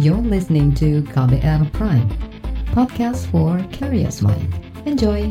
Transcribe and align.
You're 0.00 0.24
listening 0.24 0.72
to 0.80 1.04
KBR 1.12 1.68
Prime, 1.76 2.08
podcast 2.72 3.28
for 3.28 3.60
curious 3.76 4.24
mind. 4.24 4.48
Enjoy! 4.88 5.28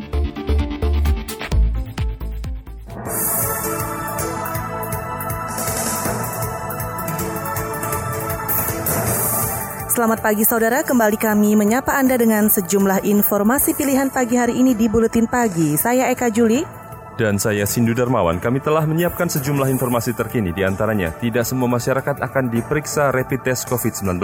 Selamat 9.89 10.21
pagi 10.21 10.45
saudara, 10.45 10.85
kembali 10.85 11.17
kami 11.17 11.57
menyapa 11.57 11.97
Anda 11.97 12.21
dengan 12.21 12.45
sejumlah 12.45 13.01
informasi 13.01 13.73
pilihan 13.73 14.13
pagi 14.13 14.37
hari 14.37 14.61
ini 14.61 14.77
di 14.77 14.85
Buletin 14.85 15.25
Pagi. 15.25 15.73
Saya 15.73 16.13
Eka 16.13 16.29
Juli. 16.29 16.80
Dan 17.19 17.35
saya 17.35 17.67
Sindu 17.67 17.91
Darmawan, 17.91 18.39
kami 18.39 18.63
telah 18.63 18.87
menyiapkan 18.87 19.27
sejumlah 19.27 19.67
informasi 19.67 20.15
terkini 20.15 20.55
di 20.55 20.63
antaranya 20.63 21.11
tidak 21.19 21.43
semua 21.43 21.67
masyarakat 21.67 22.23
akan 22.23 22.47
diperiksa 22.47 23.11
rapid 23.11 23.51
test 23.51 23.67
COVID-19. 23.67 24.15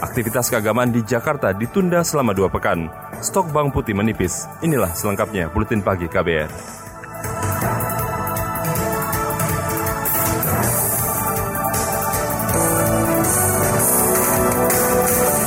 Aktivitas 0.00 0.48
keagamaan 0.48 0.88
di 0.88 1.04
Jakarta 1.04 1.52
ditunda 1.52 2.00
selama 2.00 2.32
dua 2.32 2.48
pekan. 2.48 2.88
Stok 3.20 3.52
bawang 3.52 3.68
putih 3.68 3.92
menipis. 3.92 4.48
Inilah 4.64 4.96
selengkapnya 4.96 5.52
Buletin 5.52 5.84
Pagi 5.84 6.08
KBR. 6.08 6.50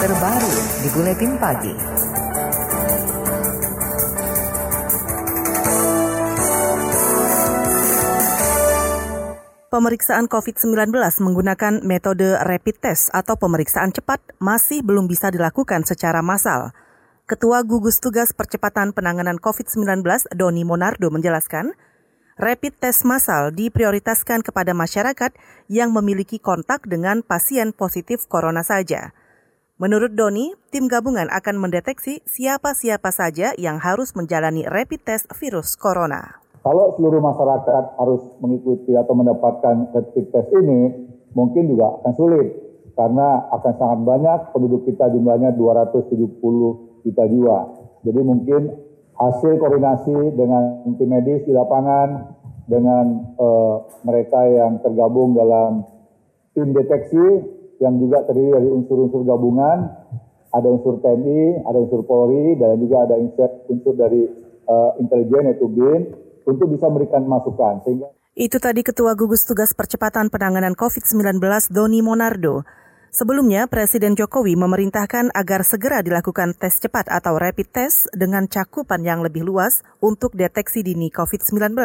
Terbaru 0.06 0.54
di 0.86 0.90
Buletin 0.94 1.34
Pagi. 1.42 2.05
Pemeriksaan 9.76 10.32
COVID-19 10.32 10.88
menggunakan 11.20 11.84
metode 11.84 12.40
rapid 12.48 12.80
test 12.80 13.12
atau 13.12 13.36
pemeriksaan 13.36 13.92
cepat 13.92 14.24
masih 14.40 14.80
belum 14.80 15.04
bisa 15.04 15.28
dilakukan 15.36 15.84
secara 15.84 16.24
massal. 16.24 16.72
Ketua 17.28 17.60
Gugus 17.68 18.00
Tugas 18.00 18.32
Percepatan 18.32 18.96
Penanganan 18.96 19.36
COVID-19 19.36 20.00
Doni 20.32 20.64
Monardo 20.64 21.12
menjelaskan, 21.12 21.76
rapid 22.40 22.80
test 22.80 23.04
massal 23.04 23.52
diprioritaskan 23.52 24.48
kepada 24.48 24.72
masyarakat 24.72 25.36
yang 25.68 25.92
memiliki 25.92 26.40
kontak 26.40 26.88
dengan 26.88 27.20
pasien 27.20 27.76
positif 27.76 28.32
corona 28.32 28.64
saja. 28.64 29.12
Menurut 29.76 30.16
Doni, 30.16 30.56
tim 30.72 30.88
gabungan 30.88 31.28
akan 31.28 31.60
mendeteksi 31.60 32.24
siapa-siapa 32.24 33.12
saja 33.12 33.52
yang 33.60 33.84
harus 33.84 34.16
menjalani 34.16 34.64
rapid 34.72 35.04
test 35.04 35.28
virus 35.36 35.76
corona. 35.76 36.45
Kalau 36.66 36.98
seluruh 36.98 37.22
masyarakat 37.22 37.94
harus 38.02 38.26
mengikuti 38.42 38.98
atau 38.98 39.14
mendapatkan 39.14 39.94
rapid 39.94 40.34
test 40.34 40.50
ini, 40.50 41.06
mungkin 41.38 41.70
juga 41.70 42.02
akan 42.02 42.14
sulit 42.18 42.48
karena 42.98 43.46
akan 43.54 43.74
sangat 43.78 44.00
banyak 44.02 44.40
penduduk 44.50 44.82
kita 44.90 45.14
jumlahnya 45.14 45.54
270 45.54 47.06
juta 47.06 47.24
jiwa. 47.30 47.60
Jadi 48.02 48.22
mungkin 48.26 48.62
hasil 49.14 49.62
koordinasi 49.62 50.34
dengan 50.34 50.90
tim 50.98 51.06
medis 51.06 51.46
di 51.46 51.54
lapangan, 51.54 52.34
dengan 52.66 53.36
uh, 53.38 53.86
mereka 54.02 54.50
yang 54.50 54.82
tergabung 54.82 55.38
dalam 55.38 55.86
tim 56.58 56.74
deteksi 56.74 57.46
yang 57.78 58.02
juga 58.02 58.26
terdiri 58.26 58.58
dari 58.58 58.70
unsur-unsur 58.74 59.22
gabungan, 59.22 59.86
ada 60.50 60.66
unsur 60.66 60.98
TNI, 60.98 61.62
ada 61.62 61.78
unsur 61.78 62.02
Polri, 62.10 62.58
dan 62.58 62.82
juga 62.82 63.06
ada 63.06 63.22
unsur 63.70 63.94
dari 63.94 64.26
uh, 64.66 64.98
intelijen 64.98 65.52
yaitu 65.52 65.70
BIN, 65.70 66.25
untuk 66.46 66.72
bisa 66.72 66.88
memberikan 66.88 67.26
masukan. 67.26 67.82
Sehingga 67.84 68.10
itu 68.36 68.60
tadi 68.60 68.84
Ketua 68.84 69.16
Gugus 69.16 69.48
Tugas 69.48 69.72
Percepatan 69.72 70.28
Penanganan 70.28 70.76
COVID-19 70.76 71.40
Doni 71.72 72.04
Monardo. 72.04 72.68
Sebelumnya, 73.08 73.64
Presiden 73.72 74.12
Jokowi 74.12 74.60
memerintahkan 74.60 75.32
agar 75.32 75.64
segera 75.64 76.04
dilakukan 76.04 76.52
tes 76.52 76.84
cepat 76.84 77.08
atau 77.08 77.40
rapid 77.40 77.72
test 77.72 78.12
dengan 78.12 78.44
cakupan 78.52 79.08
yang 79.08 79.24
lebih 79.24 79.48
luas 79.48 79.88
untuk 80.04 80.36
deteksi 80.36 80.84
dini 80.84 81.08
COVID-19. 81.16 81.80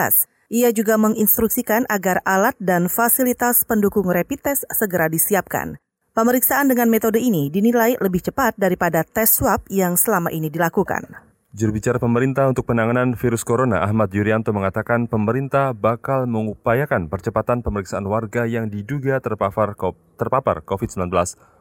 Ia 0.51 0.75
juga 0.75 0.99
menginstruksikan 0.99 1.87
agar 1.87 2.19
alat 2.27 2.59
dan 2.59 2.91
fasilitas 2.91 3.63
pendukung 3.63 4.11
rapid 4.11 4.43
test 4.43 4.67
segera 4.75 5.07
disiapkan. 5.07 5.79
Pemeriksaan 6.11 6.67
dengan 6.67 6.91
metode 6.91 7.23
ini 7.23 7.47
dinilai 7.47 7.95
lebih 8.03 8.27
cepat 8.27 8.59
daripada 8.59 9.07
tes 9.07 9.31
swab 9.31 9.63
yang 9.71 9.95
selama 9.95 10.35
ini 10.35 10.51
dilakukan. 10.51 11.30
Juru 11.51 11.75
bicara 11.75 11.99
pemerintah 11.99 12.47
untuk 12.47 12.63
penanganan 12.63 13.19
virus 13.19 13.43
corona 13.43 13.83
Ahmad 13.83 14.15
Yuryanto 14.15 14.55
mengatakan 14.55 15.11
pemerintah 15.11 15.75
bakal 15.75 16.31
mengupayakan 16.31 17.11
percepatan 17.11 17.67
pemeriksaan 17.67 18.07
warga 18.07 18.47
yang 18.47 18.71
diduga 18.71 19.19
terpapar 19.19 19.75
terpapar 20.15 20.63
COVID-19. 20.63 21.11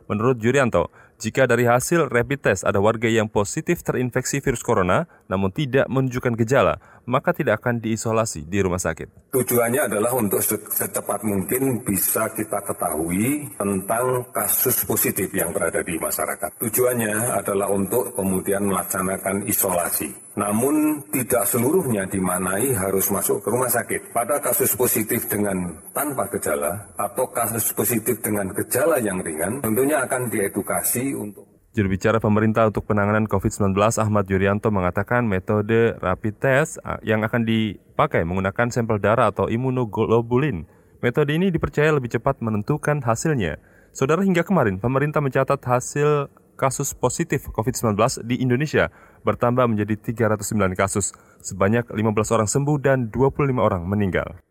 Menurut 0.05 0.37
Yuryanto, 0.45 0.93
jika 1.17 1.49
dari 1.49 1.65
hasil 1.65 2.05
rapid 2.05 2.37
test 2.37 2.69
ada 2.69 2.77
warga 2.77 3.09
yang 3.09 3.33
positif 3.33 3.81
terinfeksi 3.81 4.45
virus 4.45 4.61
corona 4.61 5.09
namun 5.25 5.49
tidak 5.49 5.89
menunjukkan 5.89 6.37
gejala, 6.37 6.77
maka 7.09 7.33
tidak 7.33 7.65
akan 7.65 7.81
diisolasi 7.81 8.45
di 8.45 8.61
rumah 8.61 8.77
sakit. 8.77 9.33
Tujuannya 9.33 9.89
adalah 9.89 10.13
untuk 10.13 10.45
secepat 10.45 11.25
mungkin 11.25 11.81
bisa 11.81 12.29
kita 12.29 12.61
ketahui 12.61 13.49
tentang 13.57 14.29
kasus 14.29 14.85
positif 14.85 15.33
yang 15.33 15.49
berada 15.49 15.81
di 15.81 15.97
masyarakat. 15.97 16.61
Tujuannya 16.61 17.33
adalah 17.33 17.73
untuk 17.73 18.13
kemudian 18.13 18.69
melaksanakan 18.69 19.49
isolasi. 19.49 20.29
Namun 20.37 21.03
tidak 21.09 21.49
seluruhnya 21.49 22.05
dimanai 22.05 22.71
harus 22.71 23.09
masuk 23.09 23.41
ke 23.43 23.49
rumah 23.49 23.67
sakit. 23.67 24.13
Pada 24.13 24.37
kasus 24.39 24.71
positif 24.77 25.25
dengan 25.25 25.73
tanpa 25.91 26.29
gejala 26.31 26.93
atau 26.95 27.27
kasus 27.33 27.73
positif 27.73 28.21
dengan 28.21 28.47
gejala 28.53 29.01
yang 29.01 29.19
ringan, 29.19 29.59
tentunya 29.59 30.05
akan 30.05 30.29
diedukasi 30.29 31.17
untuk 31.17 31.48
Juru 31.69 31.85
bicara 31.85 32.17
pemerintah 32.17 32.65
untuk 32.65 32.89
penanganan 32.89 33.29
COVID-19 33.29 33.77
Ahmad 33.77 34.25
Yuryanto 34.25 34.73
mengatakan 34.73 35.29
metode 35.29 35.93
rapid 36.01 36.33
test 36.41 36.81
yang 37.05 37.21
akan 37.21 37.45
dipakai 37.45 38.25
menggunakan 38.25 38.73
sampel 38.73 38.97
darah 38.97 39.29
atau 39.29 39.45
imunoglobulin. 39.53 40.65
Metode 41.05 41.29
ini 41.37 41.53
dipercaya 41.53 41.93
lebih 41.93 42.09
cepat 42.09 42.41
menentukan 42.41 43.05
hasilnya. 43.05 43.61
Saudara 43.93 44.25
hingga 44.25 44.41
kemarin 44.41 44.81
pemerintah 44.81 45.21
mencatat 45.21 45.61
hasil 45.61 46.33
kasus 46.57 46.97
positif 46.97 47.45
COVID-19 47.53 47.93
di 48.25 48.41
Indonesia 48.41 48.89
bertambah 49.21 49.69
menjadi 49.69 49.93
309 49.93 50.73
kasus, 50.73 51.13
sebanyak 51.45 51.85
15 51.85 52.33
orang 52.33 52.49
sembuh 52.49 52.77
dan 52.81 53.13
25 53.13 53.61
orang 53.61 53.85
meninggal. 53.85 54.41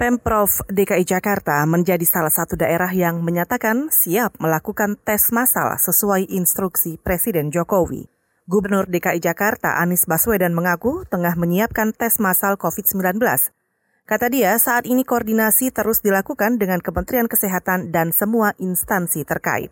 Pemprov 0.00 0.64
DKI 0.72 1.04
Jakarta 1.04 1.60
menjadi 1.68 2.08
salah 2.08 2.32
satu 2.32 2.56
daerah 2.56 2.88
yang 2.88 3.20
menyatakan 3.20 3.92
siap 3.92 4.32
melakukan 4.40 4.96
tes 4.96 5.28
massal 5.28 5.76
sesuai 5.76 6.24
instruksi 6.32 6.96
Presiden 6.96 7.52
Jokowi. 7.52 8.08
Gubernur 8.48 8.88
DKI 8.88 9.20
Jakarta 9.20 9.76
Anies 9.76 10.08
Baswedan 10.08 10.56
mengaku 10.56 11.04
tengah 11.04 11.36
menyiapkan 11.36 11.92
tes 11.92 12.16
massal 12.16 12.56
COVID-19. 12.56 13.20
Kata 14.08 14.26
dia, 14.32 14.56
saat 14.56 14.88
ini 14.88 15.04
koordinasi 15.04 15.68
terus 15.68 16.00
dilakukan 16.00 16.56
dengan 16.56 16.80
Kementerian 16.80 17.28
Kesehatan 17.28 17.92
dan 17.92 18.16
semua 18.16 18.56
instansi 18.56 19.28
terkait. 19.28 19.68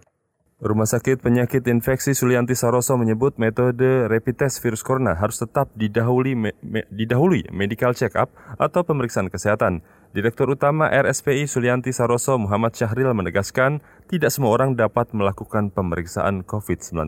Rumah 0.59 0.91
Sakit 0.91 1.23
Penyakit 1.23 1.63
Infeksi 1.71 2.19
Sulianti 2.19 2.59
Saroso 2.59 2.99
menyebut 2.99 3.39
metode 3.39 4.11
rapid 4.11 4.43
test 4.43 4.59
virus 4.59 4.83
corona 4.83 5.15
harus 5.15 5.39
tetap 5.39 5.71
didahului, 5.79 6.35
me, 6.35 6.51
me, 6.67 6.83
didahului 6.91 7.47
medical 7.55 7.95
check-up 7.95 8.35
atau 8.59 8.83
pemeriksaan 8.83 9.31
kesehatan. 9.31 9.87
Direktur 10.11 10.51
Utama 10.51 10.91
RSPI 10.91 11.47
Sulianti 11.47 11.95
Saroso 11.95 12.35
Muhammad 12.43 12.75
Syahril 12.75 13.15
menegaskan 13.15 13.87
tidak 14.11 14.35
semua 14.35 14.51
orang 14.51 14.75
dapat 14.75 15.15
melakukan 15.15 15.71
pemeriksaan 15.71 16.43
COVID-19. 16.43 17.07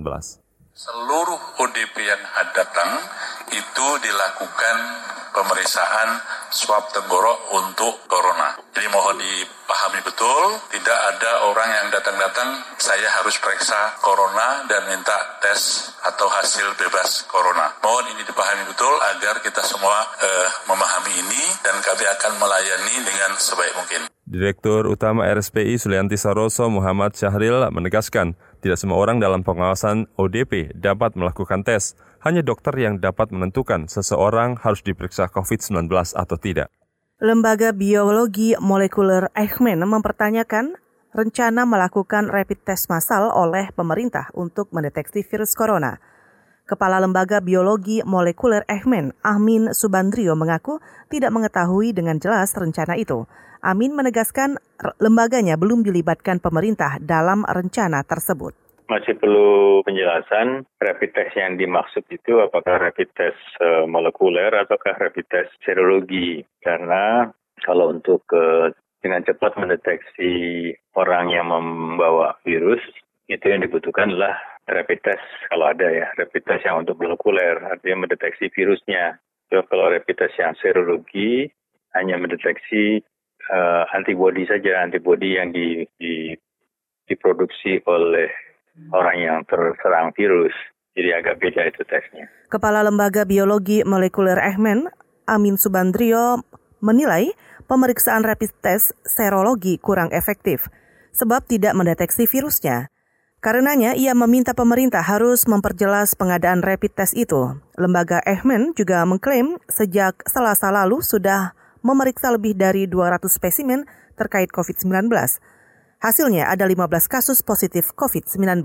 Seluruh 0.70 1.42
ODP 1.58 2.06
yang 2.06 2.22
datang 2.54 3.02
itu 3.50 3.86
dilakukan 3.98 4.76
pemeriksaan 5.34 6.08
swab 6.50 6.90
tenggorok 6.90 7.54
untuk 7.54 8.04
corona. 8.10 8.58
Jadi 8.74 8.86
mohon 8.90 9.18
dipahami 9.18 10.00
betul, 10.02 10.58
tidak 10.74 10.98
ada 11.14 11.46
orang 11.46 11.68
yang 11.68 11.86
datang-datang 11.94 12.60
saya 12.78 13.08
harus 13.20 13.38
periksa 13.38 13.98
corona 14.02 14.66
dan 14.66 14.86
minta 14.90 15.14
tes 15.42 15.90
atau 16.02 16.26
hasil 16.26 16.74
bebas 16.78 17.26
corona. 17.30 17.74
Mohon 17.82 18.16
ini 18.16 18.22
dipahami 18.26 18.64
betul 18.66 18.94
agar 19.16 19.42
kita 19.42 19.62
semua 19.62 20.02
uh, 20.02 20.48
memahami 20.70 21.12
ini 21.22 21.42
dan 21.62 21.78
kami 21.82 22.04
akan 22.06 22.32
melayani 22.38 22.94
dengan 23.06 23.30
sebaik 23.38 23.74
mungkin. 23.78 24.10
Direktur 24.30 24.86
Utama 24.86 25.26
RSPI 25.26 25.74
Sulianti 25.74 26.14
Saroso 26.14 26.70
Muhammad 26.70 27.18
Syahril 27.18 27.66
menegaskan, 27.74 28.38
tidak 28.62 28.78
semua 28.78 29.02
orang 29.02 29.18
dalam 29.18 29.42
pengawasan 29.42 30.06
ODP 30.14 30.70
dapat 30.78 31.18
melakukan 31.18 31.66
tes. 31.66 31.98
Hanya 32.20 32.44
dokter 32.44 32.76
yang 32.76 33.00
dapat 33.00 33.32
menentukan 33.32 33.88
seseorang 33.88 34.60
harus 34.60 34.84
diperiksa 34.84 35.32
COVID-19 35.32 35.88
atau 36.12 36.36
tidak. 36.36 36.68
Lembaga 37.16 37.72
Biologi 37.72 38.52
Molekuler 38.60 39.32
Eichmann 39.32 39.80
mempertanyakan 39.80 40.76
rencana 41.16 41.64
melakukan 41.64 42.28
rapid 42.28 42.60
test 42.68 42.92
massal 42.92 43.32
oleh 43.32 43.72
pemerintah 43.72 44.28
untuk 44.36 44.68
mendeteksi 44.68 45.24
virus 45.24 45.56
corona. 45.56 45.96
Kepala 46.68 47.00
Lembaga 47.00 47.40
Biologi 47.40 48.04
Molekuler 48.04 48.68
Eichmann, 48.68 49.16
Amin 49.24 49.72
Subandrio 49.72 50.36
mengaku 50.36 50.76
tidak 51.08 51.32
mengetahui 51.32 51.96
dengan 51.96 52.20
jelas 52.20 52.52
rencana 52.52 53.00
itu. 53.00 53.24
Amin 53.64 53.96
menegaskan 53.96 54.60
lembaganya 55.00 55.56
belum 55.56 55.88
dilibatkan 55.88 56.36
pemerintah 56.36 57.00
dalam 57.00 57.48
rencana 57.48 58.04
tersebut 58.04 58.69
masih 58.90 59.14
perlu 59.14 59.86
penjelasan 59.86 60.66
rapid 60.82 61.10
test 61.14 61.38
yang 61.38 61.54
dimaksud 61.54 62.02
itu 62.10 62.42
apakah 62.42 62.82
rapid 62.82 63.06
test 63.14 63.38
uh, 63.62 63.86
molekuler 63.86 64.50
ataukah 64.50 64.98
rapid 64.98 65.30
test 65.30 65.54
serologi? 65.62 66.42
Karena 66.58 67.30
kalau 67.62 67.94
untuk 67.94 68.26
uh, 68.34 68.74
dengan 68.98 69.22
cepat 69.22 69.54
mendeteksi 69.54 70.74
orang 70.98 71.30
yang 71.30 71.54
membawa 71.54 72.34
virus 72.42 72.82
itu 73.30 73.46
yang 73.46 73.62
dibutuhkan 73.62 74.10
adalah 74.10 74.34
rapid 74.66 74.98
test 75.06 75.26
kalau 75.46 75.70
ada 75.70 75.86
ya 75.86 76.10
rapid 76.18 76.42
test 76.42 76.66
yang 76.66 76.82
untuk 76.82 76.98
molekuler 76.98 77.62
artinya 77.62 78.10
mendeteksi 78.10 78.50
virusnya. 78.50 79.22
So, 79.54 79.62
kalau 79.70 79.86
rapid 79.94 80.18
test 80.18 80.34
yang 80.34 80.58
serologi 80.58 81.46
hanya 81.94 82.18
mendeteksi 82.18 83.06
uh, 83.54 83.86
antibody 83.94 84.50
saja 84.50 84.82
antibody 84.82 85.38
yang 85.38 85.54
di, 85.54 85.86
di 85.94 86.34
diproduksi 87.06 87.82
oleh 87.86 88.49
orang 88.92 89.16
yang 89.18 89.38
terserang 89.46 90.12
virus. 90.14 90.54
Jadi 90.94 91.10
agak 91.14 91.38
beda 91.38 91.70
itu 91.70 91.82
tesnya. 91.86 92.26
Kepala 92.50 92.82
Lembaga 92.82 93.22
Biologi 93.22 93.86
Molekuler 93.86 94.36
Ehmen, 94.42 94.90
Amin 95.30 95.54
Subandrio, 95.54 96.42
menilai 96.82 97.30
pemeriksaan 97.70 98.26
rapid 98.26 98.50
test 98.58 98.96
serologi 99.06 99.78
kurang 99.78 100.10
efektif 100.10 100.66
sebab 101.14 101.46
tidak 101.46 101.78
mendeteksi 101.78 102.26
virusnya. 102.26 102.90
Karenanya, 103.40 103.96
ia 103.96 104.12
meminta 104.12 104.52
pemerintah 104.52 105.00
harus 105.00 105.48
memperjelas 105.48 106.12
pengadaan 106.12 106.60
rapid 106.60 106.92
test 106.92 107.16
itu. 107.16 107.56
Lembaga 107.80 108.20
Ehmen 108.28 108.76
juga 108.76 109.00
mengklaim 109.08 109.56
sejak 109.64 110.20
selasa 110.28 110.68
lalu 110.68 111.00
sudah 111.00 111.56
memeriksa 111.80 112.28
lebih 112.28 112.52
dari 112.52 112.84
200 112.84 113.24
spesimen 113.32 113.88
terkait 114.20 114.52
COVID-19. 114.52 115.08
Hasilnya 116.00 116.48
ada 116.48 116.64
15 116.64 117.12
kasus 117.12 117.44
positif 117.44 117.92
COVID-19. 117.92 118.64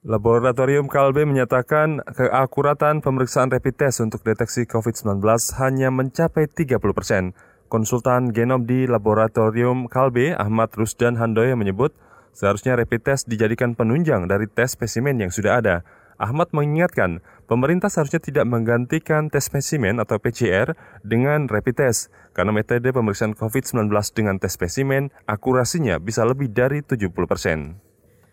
Laboratorium 0.00 0.88
Kalbe 0.88 1.28
menyatakan 1.28 2.00
keakuratan 2.08 3.04
pemeriksaan 3.04 3.52
rapid 3.52 3.76
test 3.76 4.00
untuk 4.00 4.24
deteksi 4.24 4.64
COVID-19 4.64 5.20
hanya 5.60 5.92
mencapai 5.92 6.48
30 6.48 6.80
persen. 6.96 7.36
Konsultan 7.68 8.32
genom 8.32 8.64
di 8.64 8.88
Laboratorium 8.88 9.92
Kalbe, 9.92 10.32
Ahmad 10.32 10.72
Rusdan 10.72 11.20
Handoyo 11.20 11.52
menyebut, 11.52 11.92
seharusnya 12.32 12.80
rapid 12.80 13.12
test 13.12 13.28
dijadikan 13.28 13.76
penunjang 13.76 14.24
dari 14.24 14.48
tes 14.48 14.72
spesimen 14.72 15.20
yang 15.20 15.28
sudah 15.28 15.60
ada. 15.60 15.84
Ahmad 16.16 16.48
mengingatkan, 16.56 17.20
pemerintah 17.44 17.92
seharusnya 17.92 18.24
tidak 18.24 18.48
menggantikan 18.48 19.28
tes 19.28 19.52
spesimen 19.52 20.00
atau 20.00 20.16
PCR 20.16 20.72
dengan 21.04 21.44
rapid 21.44 21.76
test 21.76 22.08
karena 22.32 22.52
metode 22.52 22.88
pemeriksaan 22.90 23.36
COVID-19 23.36 23.88
dengan 24.16 24.36
tes 24.40 24.56
spesimen 24.56 25.12
akurasinya 25.24 26.00
bisa 26.00 26.24
lebih 26.24 26.50
dari 26.50 26.80
70 26.80 27.12
persen. 27.28 27.78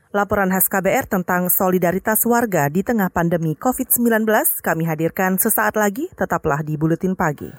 Laporan 0.09 0.49
khas 0.49 0.65
KBR 0.65 1.05
tentang 1.05 1.53
solidaritas 1.53 2.25
warga 2.25 2.65
di 2.65 2.81
tengah 2.81 3.13
pandemi 3.13 3.53
COVID-19 3.53 4.25
kami 4.65 4.89
hadirkan 4.89 5.37
sesaat 5.37 5.77
lagi, 5.77 6.09
tetaplah 6.17 6.65
di 6.65 6.73
Buletin 6.81 7.13
Pagi. 7.13 7.53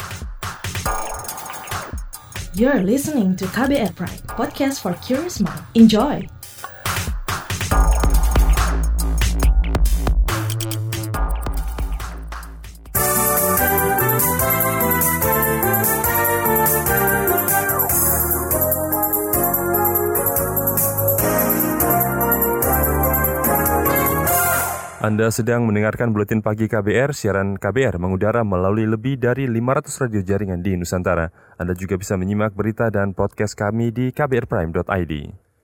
You're 2.58 2.82
listening 2.82 3.38
to 3.38 3.46
KBR 3.46 3.94
Pride, 3.94 4.26
podcast 4.34 4.82
for 4.82 4.98
curious 4.98 5.38
mind. 5.38 5.62
Enjoy! 5.78 6.39
Anda 25.00 25.32
sedang 25.32 25.64
mendengarkan 25.64 26.12
Buletin 26.12 26.44
Pagi 26.44 26.68
KBR, 26.68 27.16
siaran 27.16 27.56
KBR 27.56 27.96
mengudara 27.96 28.44
melalui 28.44 28.84
lebih 28.84 29.16
dari 29.16 29.48
500 29.48 29.96
radio 29.96 30.20
jaringan 30.20 30.60
di 30.60 30.76
Nusantara. 30.76 31.32
Anda 31.56 31.72
juga 31.72 31.96
bisa 31.96 32.20
menyimak 32.20 32.52
berita 32.52 32.92
dan 32.92 33.16
podcast 33.16 33.56
kami 33.56 33.96
di 33.96 34.12
kbrprime.id. 34.12 35.12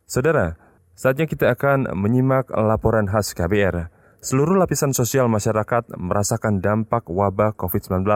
Saudara, 0.09 0.57
saatnya 0.97 1.29
kita 1.29 1.53
akan 1.53 1.93
menyimak 1.93 2.49
laporan 2.49 3.05
khas 3.05 3.37
KBR. 3.37 3.93
Seluruh 4.25 4.57
lapisan 4.57 4.97
sosial 4.97 5.29
masyarakat 5.29 5.93
merasakan 6.01 6.65
dampak 6.65 7.05
wabah 7.05 7.53
COVID-19. 7.61 8.09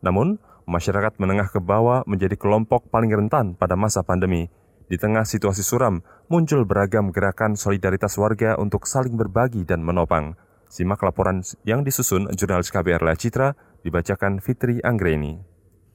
Namun, 0.00 0.40
masyarakat 0.64 1.20
menengah 1.20 1.52
ke 1.52 1.60
bawah 1.60 2.00
menjadi 2.08 2.40
kelompok 2.40 2.88
paling 2.88 3.12
rentan 3.12 3.60
pada 3.60 3.76
masa 3.76 4.00
pandemi. 4.00 4.48
Di 4.88 4.96
tengah 4.96 5.28
situasi 5.28 5.60
suram, 5.60 6.00
muncul 6.32 6.64
beragam 6.64 7.12
gerakan 7.12 7.60
solidaritas 7.60 8.16
warga 8.16 8.56
untuk 8.56 8.88
saling 8.88 9.20
berbagi 9.20 9.68
dan 9.68 9.84
menopang. 9.84 10.32
Simak 10.72 11.04
laporan 11.04 11.44
yang 11.68 11.84
disusun 11.84 12.32
jurnalis 12.32 12.72
KBR 12.72 13.04
La 13.04 13.12
Citra, 13.12 13.52
dibacakan 13.84 14.40
Fitri 14.40 14.80
Anggreni. 14.80 15.36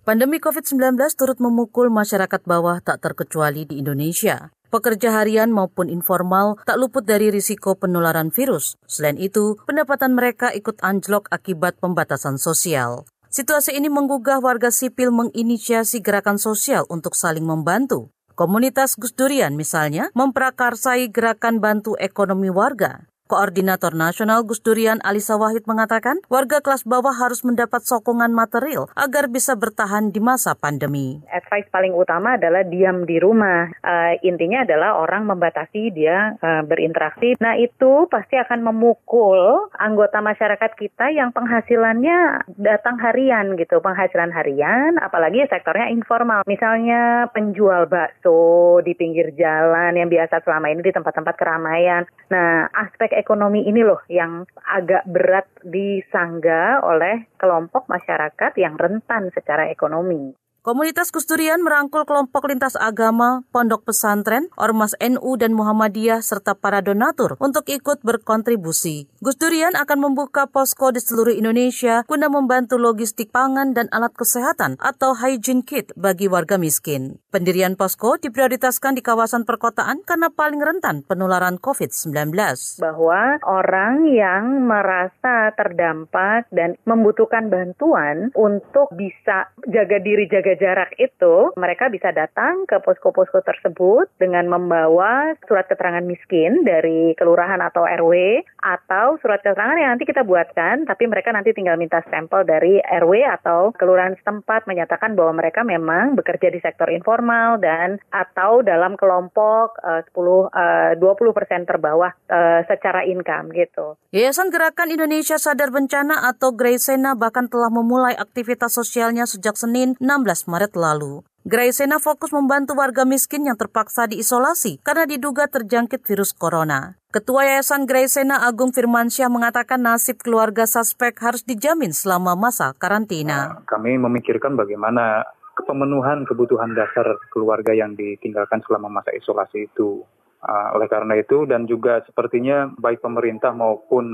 Pandemi 0.05 0.37
COVID-19 0.37 1.01
turut 1.17 1.41
memukul 1.41 1.89
masyarakat 1.89 2.45
bawah 2.45 2.77
tak 2.85 3.01
terkecuali 3.01 3.65
di 3.65 3.81
Indonesia. 3.81 4.53
Pekerja 4.69 5.17
harian 5.17 5.49
maupun 5.49 5.89
informal 5.89 6.61
tak 6.61 6.77
luput 6.77 7.01
dari 7.09 7.33
risiko 7.33 7.73
penularan 7.73 8.29
virus. 8.29 8.77
Selain 8.85 9.17
itu, 9.17 9.57
pendapatan 9.65 10.13
mereka 10.13 10.53
ikut 10.53 10.77
anjlok 10.85 11.25
akibat 11.33 11.81
pembatasan 11.81 12.37
sosial. 12.37 13.09
Situasi 13.33 13.73
ini 13.73 13.89
menggugah 13.89 14.45
warga 14.45 14.69
sipil 14.69 15.09
menginisiasi 15.09 16.05
gerakan 16.05 16.37
sosial 16.37 16.85
untuk 16.93 17.17
saling 17.17 17.49
membantu. 17.49 18.13
Komunitas 18.37 18.93
Gus 18.93 19.17
Durian 19.17 19.57
misalnya 19.57 20.13
memprakarsai 20.13 21.09
gerakan 21.09 21.57
bantu 21.57 21.97
ekonomi 21.97 22.53
warga. 22.53 23.09
Koordinator 23.27 23.91
Nasional 23.91 24.47
Gus 24.47 24.63
Durian 24.63 25.03
Alisa 25.03 25.35
Wahid 25.35 25.67
mengatakan, 25.67 26.23
warga 26.31 26.63
kelas 26.63 26.87
bawah 26.87 27.11
harus 27.11 27.43
mendapat 27.43 27.83
sokongan 27.83 28.31
material 28.31 28.87
agar 28.95 29.27
bisa 29.27 29.59
bertahan 29.59 30.15
di 30.15 30.23
masa 30.23 30.55
pandemi. 30.55 31.19
Advice 31.27 31.67
paling 31.67 31.91
utama 31.91 32.39
adalah 32.39 32.63
diam 32.63 33.03
di 33.03 33.19
rumah. 33.19 33.67
Uh, 33.83 34.15
intinya 34.23 34.63
adalah 34.63 35.03
orang 35.03 35.27
membatasi 35.27 35.91
dia 35.91 36.39
uh, 36.39 36.63
berinteraksi. 36.63 37.35
Nah 37.43 37.59
itu 37.59 38.07
pasti 38.07 38.39
akan 38.39 38.63
memukul 38.63 39.67
anggota 39.75 40.23
masyarakat 40.23 40.71
kita 40.79 41.11
yang 41.11 41.35
penghasilannya 41.35 42.47
datang 42.55 42.95
harian 43.03 43.59
gitu, 43.59 43.83
penghasilan 43.83 44.31
harian, 44.31 44.95
apalagi 45.03 45.43
sektornya 45.51 45.91
informal. 45.91 46.47
Misalnya 46.47 47.27
penjual 47.35 47.91
bakso 47.91 48.79
di 48.87 48.95
pinggir 48.95 49.35
jalan 49.35 49.99
yang 49.99 50.07
biasa 50.07 50.39
selama 50.47 50.71
ini 50.71 50.79
di 50.79 50.95
tempat-tempat 50.95 51.35
keramaian. 51.35 52.07
Nah 52.31 52.71
aspek 52.71 53.16
ekonomi 53.17 53.65
ini 53.65 53.81
loh 53.81 54.05
yang 54.07 54.45
agak 54.61 55.09
berat 55.09 55.49
disangga 55.65 56.85
oleh 56.85 57.33
kelompok 57.41 57.89
masyarakat 57.89 58.53
yang 58.61 58.77
rentan 58.77 59.33
secara 59.33 59.67
ekonomi. 59.73 60.31
Komunitas 60.67 61.15
Kusturian 61.15 61.63
merangkul 61.63 62.03
kelompok 62.03 62.51
lintas 62.51 62.75
agama, 62.75 63.47
pondok 63.55 63.87
pesantren, 63.87 64.51
ormas 64.59 64.99
NU 64.99 65.39
dan 65.39 65.55
Muhammadiyah 65.55 66.19
serta 66.19 66.59
para 66.59 66.83
donatur 66.83 67.39
untuk 67.39 67.71
ikut 67.71 68.03
berkontribusi. 68.03 69.07
Gusturian 69.23 69.79
akan 69.79 70.11
membuka 70.11 70.43
posko 70.51 70.91
di 70.91 70.99
seluruh 70.99 71.31
Indonesia 71.31 72.03
guna 72.03 72.27
membantu 72.27 72.75
logistik 72.75 73.31
pangan 73.31 73.71
dan 73.71 73.87
alat 73.95 74.11
kesehatan 74.11 74.75
atau 74.83 75.15
hygiene 75.15 75.63
kit 75.63 75.95
bagi 75.95 76.27
warga 76.27 76.59
miskin. 76.59 77.23
Pendirian 77.31 77.79
posko 77.79 78.19
diprioritaskan 78.19 78.99
di 78.99 79.01
kawasan 79.07 79.47
perkotaan 79.47 80.03
karena 80.03 80.27
paling 80.35 80.59
rentan 80.59 80.99
penularan 81.07 81.63
COVID-19. 81.63 82.35
Bahwa 82.83 83.39
orang 83.47 84.03
yang 84.11 84.67
merasa 84.67 85.55
terdampak 85.55 86.51
dan 86.51 86.75
membutuhkan 86.83 87.47
bantuan 87.47 88.35
untuk 88.35 88.91
bisa 88.91 89.47
jaga 89.63 90.03
diri, 90.03 90.27
jaga 90.27 90.56
jarak 90.57 90.93
itu, 90.97 91.53
mereka 91.55 91.87
bisa 91.87 92.11
datang 92.11 92.65
ke 92.65 92.81
posko-posko 92.81 93.41
tersebut 93.45 94.09
dengan 94.19 94.49
membawa 94.49 95.37
surat 95.45 95.69
keterangan 95.69 96.03
miskin 96.03 96.65
dari 96.65 97.13
kelurahan 97.15 97.61
atau 97.61 97.85
RW 97.85 98.43
atau 98.59 99.21
surat 99.21 99.39
keterangan 99.39 99.77
yang 99.77 99.95
nanti 99.95 100.03
kita 100.03 100.25
buatkan, 100.25 100.89
tapi 100.89 101.07
mereka 101.07 101.31
nanti 101.31 101.53
tinggal 101.53 101.79
minta 101.79 102.01
stempel 102.05 102.43
dari 102.43 102.81
RW 102.81 103.23
atau 103.41 103.71
kelurahan 103.77 104.17
setempat 104.19 104.67
menyatakan 104.67 105.13
bahwa 105.13 105.39
mereka 105.39 105.61
memang 105.63 106.17
bekerja 106.17 106.51
di 106.51 106.59
sektor 106.59 106.89
informal 106.91 107.61
dan 107.61 108.01
atau 108.11 108.65
dalam 108.65 108.99
kelompok 108.99 109.77
uh, 109.85 110.01
10 110.11 110.17
uh, 110.17 110.93
20 110.99 111.37
persen 111.37 111.63
terbawah 111.63 112.11
uh, 112.27 112.61
secara 112.65 113.05
income 113.05 113.53
gitu. 113.53 113.95
Yayasan 114.11 114.49
Gerakan 114.49 114.91
Indonesia 114.91 115.37
Sadar 115.39 115.69
Bencana 115.69 116.27
atau 116.27 116.51
Graysena 116.51 117.13
bahkan 117.13 117.47
telah 117.47 117.69
memulai 117.71 118.17
aktivitas 118.17 118.75
sosialnya 118.75 119.29
sejak 119.29 119.55
Senin 119.55 119.95
16 119.99 120.36
Maret 120.45 120.77
lalu. 120.77 121.25
Graysena 121.47 121.97
fokus 121.97 122.29
membantu 122.29 122.77
warga 122.77 123.07
miskin 123.07 123.49
yang 123.49 123.57
terpaksa 123.57 124.05
diisolasi 124.05 124.83
karena 124.85 125.09
diduga 125.09 125.49
terjangkit 125.49 126.03
virus 126.03 126.35
corona. 126.35 126.99
Ketua 127.09 127.47
Yayasan 127.47 127.89
Graysena 127.89 128.45
Agung 128.45 128.75
Firmansyah 128.75 129.31
mengatakan 129.31 129.81
nasib 129.81 130.21
keluarga 130.21 130.69
suspek 130.69 131.15
harus 131.23 131.47
dijamin 131.47 131.95
selama 131.95 132.35
masa 132.35 132.75
karantina. 132.77 133.63
Kami 133.63 133.95
memikirkan 133.97 134.59
bagaimana 134.59 135.23
pemenuhan 135.63 136.27
kebutuhan 136.27 136.75
dasar 136.75 137.17
keluarga 137.31 137.71
yang 137.73 137.95
ditinggalkan 137.97 138.61
selama 138.67 139.01
masa 139.01 139.15
isolasi 139.17 139.71
itu 139.71 140.05
Uh, 140.37 140.77
oleh 140.77 140.85
karena 140.85 141.17
itu 141.17 141.49
dan 141.49 141.65
juga 141.65 142.05
sepertinya 142.05 142.69
baik 142.77 143.01
pemerintah 143.01 143.57
maupun 143.57 144.05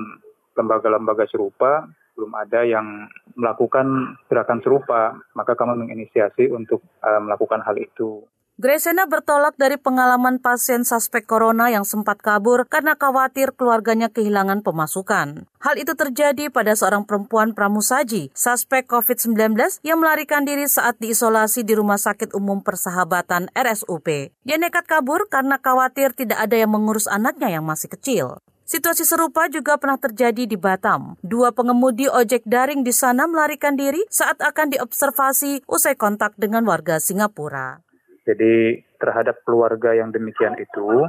lembaga-lembaga 0.56 1.27
serupa 1.27 1.84
belum 2.13 2.32
ada 2.38 2.62
yang 2.65 3.10
melakukan 3.34 4.17
gerakan 4.29 4.62
serupa, 4.62 5.17
maka 5.34 5.58
kami 5.58 5.86
menginisiasi 5.86 6.50
untuk 6.53 6.86
uh, 7.01 7.22
melakukan 7.22 7.65
hal 7.65 7.75
itu. 7.77 8.24
Gresena 8.53 9.10
bertolak 9.10 9.58
dari 9.58 9.82
pengalaman 9.82 10.38
pasien 10.38 10.86
suspek 10.86 11.25
corona 11.25 11.74
yang 11.74 11.82
sempat 11.82 12.22
kabur 12.22 12.70
karena 12.70 12.93
khawatir 12.93 13.58
keluarganya 13.58 14.13
kehilangan 14.13 14.62
pemasukan. 14.62 15.50
Hal 15.58 15.75
itu 15.82 15.98
terjadi 15.98 16.53
pada 16.53 16.77
seorang 16.77 17.01
perempuan 17.01 17.58
pramusaji, 17.58 18.29
suspek 18.38 18.86
COVID-19 18.86 19.58
yang 19.82 19.98
melarikan 19.98 20.46
diri 20.46 20.70
saat 20.70 21.01
diisolasi 21.01 21.65
di 21.65 21.74
Rumah 21.74 21.98
Sakit 21.98 22.38
Umum 22.38 22.62
Persahabatan 22.62 23.50
RSUP. 23.58 24.29
Dia 24.46 24.62
nekat 24.62 24.86
kabur 24.86 25.25
karena 25.34 25.58
khawatir 25.58 26.13
tidak 26.13 26.38
ada 26.38 26.53
yang 26.53 26.70
mengurus 26.70 27.10
anaknya 27.10 27.58
yang 27.58 27.65
masih 27.65 27.89
kecil. 27.89 28.38
Situasi 28.63 29.03
serupa 29.03 29.51
juga 29.51 29.75
pernah 29.75 30.00
terjadi 30.00 30.48
di 30.48 30.55
Batam. 30.55 31.20
Dua 31.20 31.51
pengemudi 31.51 32.08
ojek 32.08 32.48
daring 32.48 32.88
di 32.88 32.96
sana 32.96 33.27
melarikan 33.27 33.75
diri 33.75 34.00
saat 34.08 34.39
akan 34.39 34.79
diobservasi 34.79 35.67
usai 35.67 36.00
kontak 36.00 36.32
dengan 36.39 36.63
warga 36.63 36.96
Singapura. 36.96 37.84
Jadi 38.24 38.79
terhadap 39.03 39.43
keluarga 39.43 39.91
yang 39.91 40.15
demikian 40.15 40.55
itu, 40.55 41.03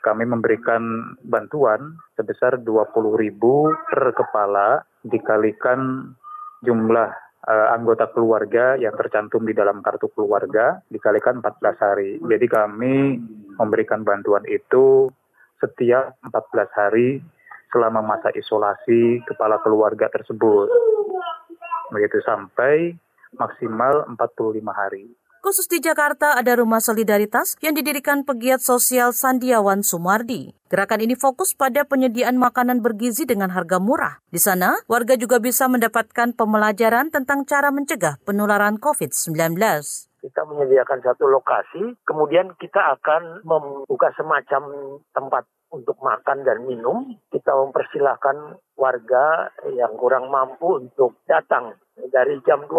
kami 0.00 0.24
memberikan 0.24 1.12
bantuan 1.20 2.00
sebesar 2.16 2.56
20 2.56 2.64
ribu 3.20 3.68
per 3.92 4.16
kepala 4.16 4.80
dikalikan 5.04 6.08
jumlah 6.64 7.10
uh, 7.44 7.68
anggota 7.76 8.08
keluarga 8.16 8.80
yang 8.80 8.96
tercantum 8.96 9.44
di 9.44 9.52
dalam 9.52 9.84
kartu 9.84 10.08
keluarga 10.16 10.80
dikalikan 10.88 11.44
14 11.44 11.84
hari. 11.84 12.10
Jadi 12.16 12.46
kami 12.48 12.94
memberikan 13.60 14.08
bantuan 14.08 14.48
itu 14.48 15.12
setiap 15.58 16.18
14 16.22 16.78
hari 16.78 17.22
selama 17.68 18.00
masa 18.00 18.32
isolasi 18.32 19.20
kepala 19.28 19.60
keluarga 19.60 20.08
tersebut. 20.08 20.70
Begitu 21.92 22.20
sampai 22.24 22.96
maksimal 23.36 24.08
45 24.16 24.72
hari. 24.72 25.06
Khusus 25.38 25.70
di 25.70 25.78
Jakarta 25.78 26.34
ada 26.34 26.58
Rumah 26.58 26.82
Solidaritas 26.82 27.54
yang 27.62 27.78
didirikan 27.78 28.26
pegiat 28.26 28.58
sosial 28.58 29.14
Sandiawan 29.14 29.86
Sumardi. 29.86 30.50
Gerakan 30.66 31.06
ini 31.06 31.14
fokus 31.14 31.54
pada 31.54 31.86
penyediaan 31.86 32.34
makanan 32.34 32.82
bergizi 32.82 33.22
dengan 33.22 33.54
harga 33.54 33.78
murah. 33.78 34.18
Di 34.34 34.42
sana, 34.42 34.82
warga 34.90 35.14
juga 35.14 35.38
bisa 35.38 35.70
mendapatkan 35.70 36.34
pembelajaran 36.34 37.14
tentang 37.14 37.46
cara 37.46 37.70
mencegah 37.70 38.18
penularan 38.26 38.82
COVID-19 38.82 39.54
kita 40.28 40.44
menyediakan 40.44 41.00
satu 41.00 41.24
lokasi, 41.24 41.96
kemudian 42.04 42.52
kita 42.60 43.00
akan 43.00 43.40
membuka 43.48 44.12
semacam 44.12 44.62
tempat 45.16 45.48
untuk 45.72 45.96
makan 46.04 46.44
dan 46.44 46.68
minum. 46.68 47.16
Kita 47.32 47.56
mempersilahkan 47.56 48.60
warga 48.76 49.48
yang 49.72 49.96
kurang 49.96 50.28
mampu 50.28 50.84
untuk 50.84 51.16
datang 51.24 51.72
dari 52.12 52.36
jam 52.44 52.68
12 52.68 52.76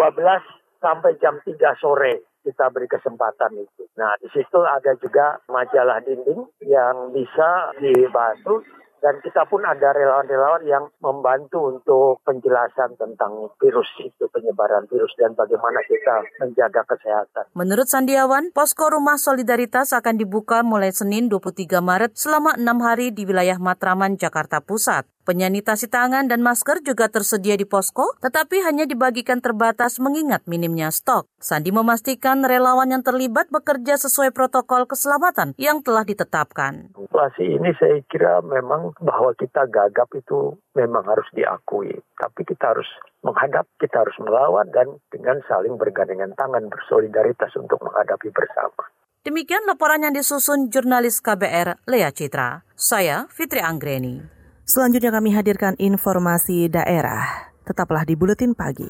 sampai 0.78 1.18
jam 1.18 1.42
3 1.42 1.58
sore 1.82 2.30
kita 2.40 2.72
beri 2.72 2.88
kesempatan 2.88 3.52
itu. 3.60 3.84
Nah, 4.00 4.16
di 4.18 4.32
situ 4.32 4.60
ada 4.64 4.96
juga 4.96 5.44
majalah 5.52 6.00
dinding 6.02 6.48
yang 6.64 7.12
bisa 7.12 7.76
dibantu 7.84 8.64
dan 9.00 9.20
kita 9.24 9.48
pun 9.48 9.64
ada 9.64 9.96
relawan-relawan 9.96 10.64
yang 10.68 10.86
membantu 11.00 11.76
untuk 11.76 12.20
penjelasan 12.28 12.96
tentang 13.00 13.52
virus 13.60 13.88
itu, 14.04 14.28
penyebaran 14.32 14.86
virus 14.92 15.12
dan 15.16 15.34
bagaimana 15.36 15.80
kita 15.88 16.24
menjaga 16.44 16.84
kesehatan. 16.88 17.52
Menurut 17.56 17.88
Sandiawan, 17.88 18.52
posko 18.52 18.92
rumah 18.92 19.16
solidaritas 19.16 19.96
akan 19.96 20.20
dibuka 20.20 20.62
mulai 20.62 20.92
Senin 20.92 21.32
23 21.32 21.80
Maret 21.80 22.16
selama 22.20 22.60
enam 22.60 22.84
hari 22.84 23.12
di 23.16 23.24
wilayah 23.24 23.58
Matraman, 23.58 24.20
Jakarta 24.20 24.60
Pusat. 24.60 25.08
Penyanitasi 25.30 25.94
tangan 25.94 26.26
dan 26.26 26.42
masker 26.42 26.82
juga 26.82 27.06
tersedia 27.06 27.54
di 27.54 27.62
posko, 27.62 28.18
tetapi 28.18 28.66
hanya 28.66 28.90
dibagikan 28.90 29.38
terbatas 29.46 30.02
mengingat 30.02 30.42
minimnya 30.50 30.90
stok. 30.90 31.30
Sandi 31.38 31.70
memastikan 31.70 32.42
relawan 32.42 32.90
yang 32.90 33.06
terlibat 33.06 33.46
bekerja 33.54 34.02
sesuai 34.02 34.34
protokol 34.34 34.90
keselamatan 34.90 35.54
yang 35.62 35.86
telah 35.86 36.02
ditetapkan. 36.02 36.90
Situasi 36.98 37.46
ini 37.46 37.70
saya 37.78 38.02
kira 38.10 38.42
memang 38.90 39.06
bahwa 39.06 39.32
kita 39.38 39.70
gagap 39.70 40.10
itu 40.18 40.58
memang 40.74 41.06
harus 41.06 41.26
diakui. 41.34 41.94
Tapi 42.18 42.42
kita 42.46 42.74
harus 42.74 42.88
menghadap, 43.22 43.70
kita 43.78 44.02
harus 44.02 44.18
melawan 44.18 44.66
dan 44.74 44.98
dengan 45.14 45.38
saling 45.46 45.78
bergandengan 45.78 46.34
tangan 46.34 46.66
bersolidaritas 46.70 47.54
untuk 47.58 47.78
menghadapi 47.86 48.34
bersama. 48.34 48.90
Demikian 49.22 49.68
laporan 49.68 50.02
yang 50.02 50.16
disusun 50.16 50.72
jurnalis 50.72 51.20
KBR 51.20 51.86
Lea 51.86 52.10
Citra. 52.10 52.64
Saya 52.74 53.28
Fitri 53.30 53.60
Anggreni. 53.60 54.24
Selanjutnya 54.64 55.12
kami 55.12 55.36
hadirkan 55.36 55.76
informasi 55.76 56.72
daerah. 56.72 57.52
Tetaplah 57.68 58.08
di 58.08 58.16
Buletin 58.16 58.56
Pagi. 58.56 58.90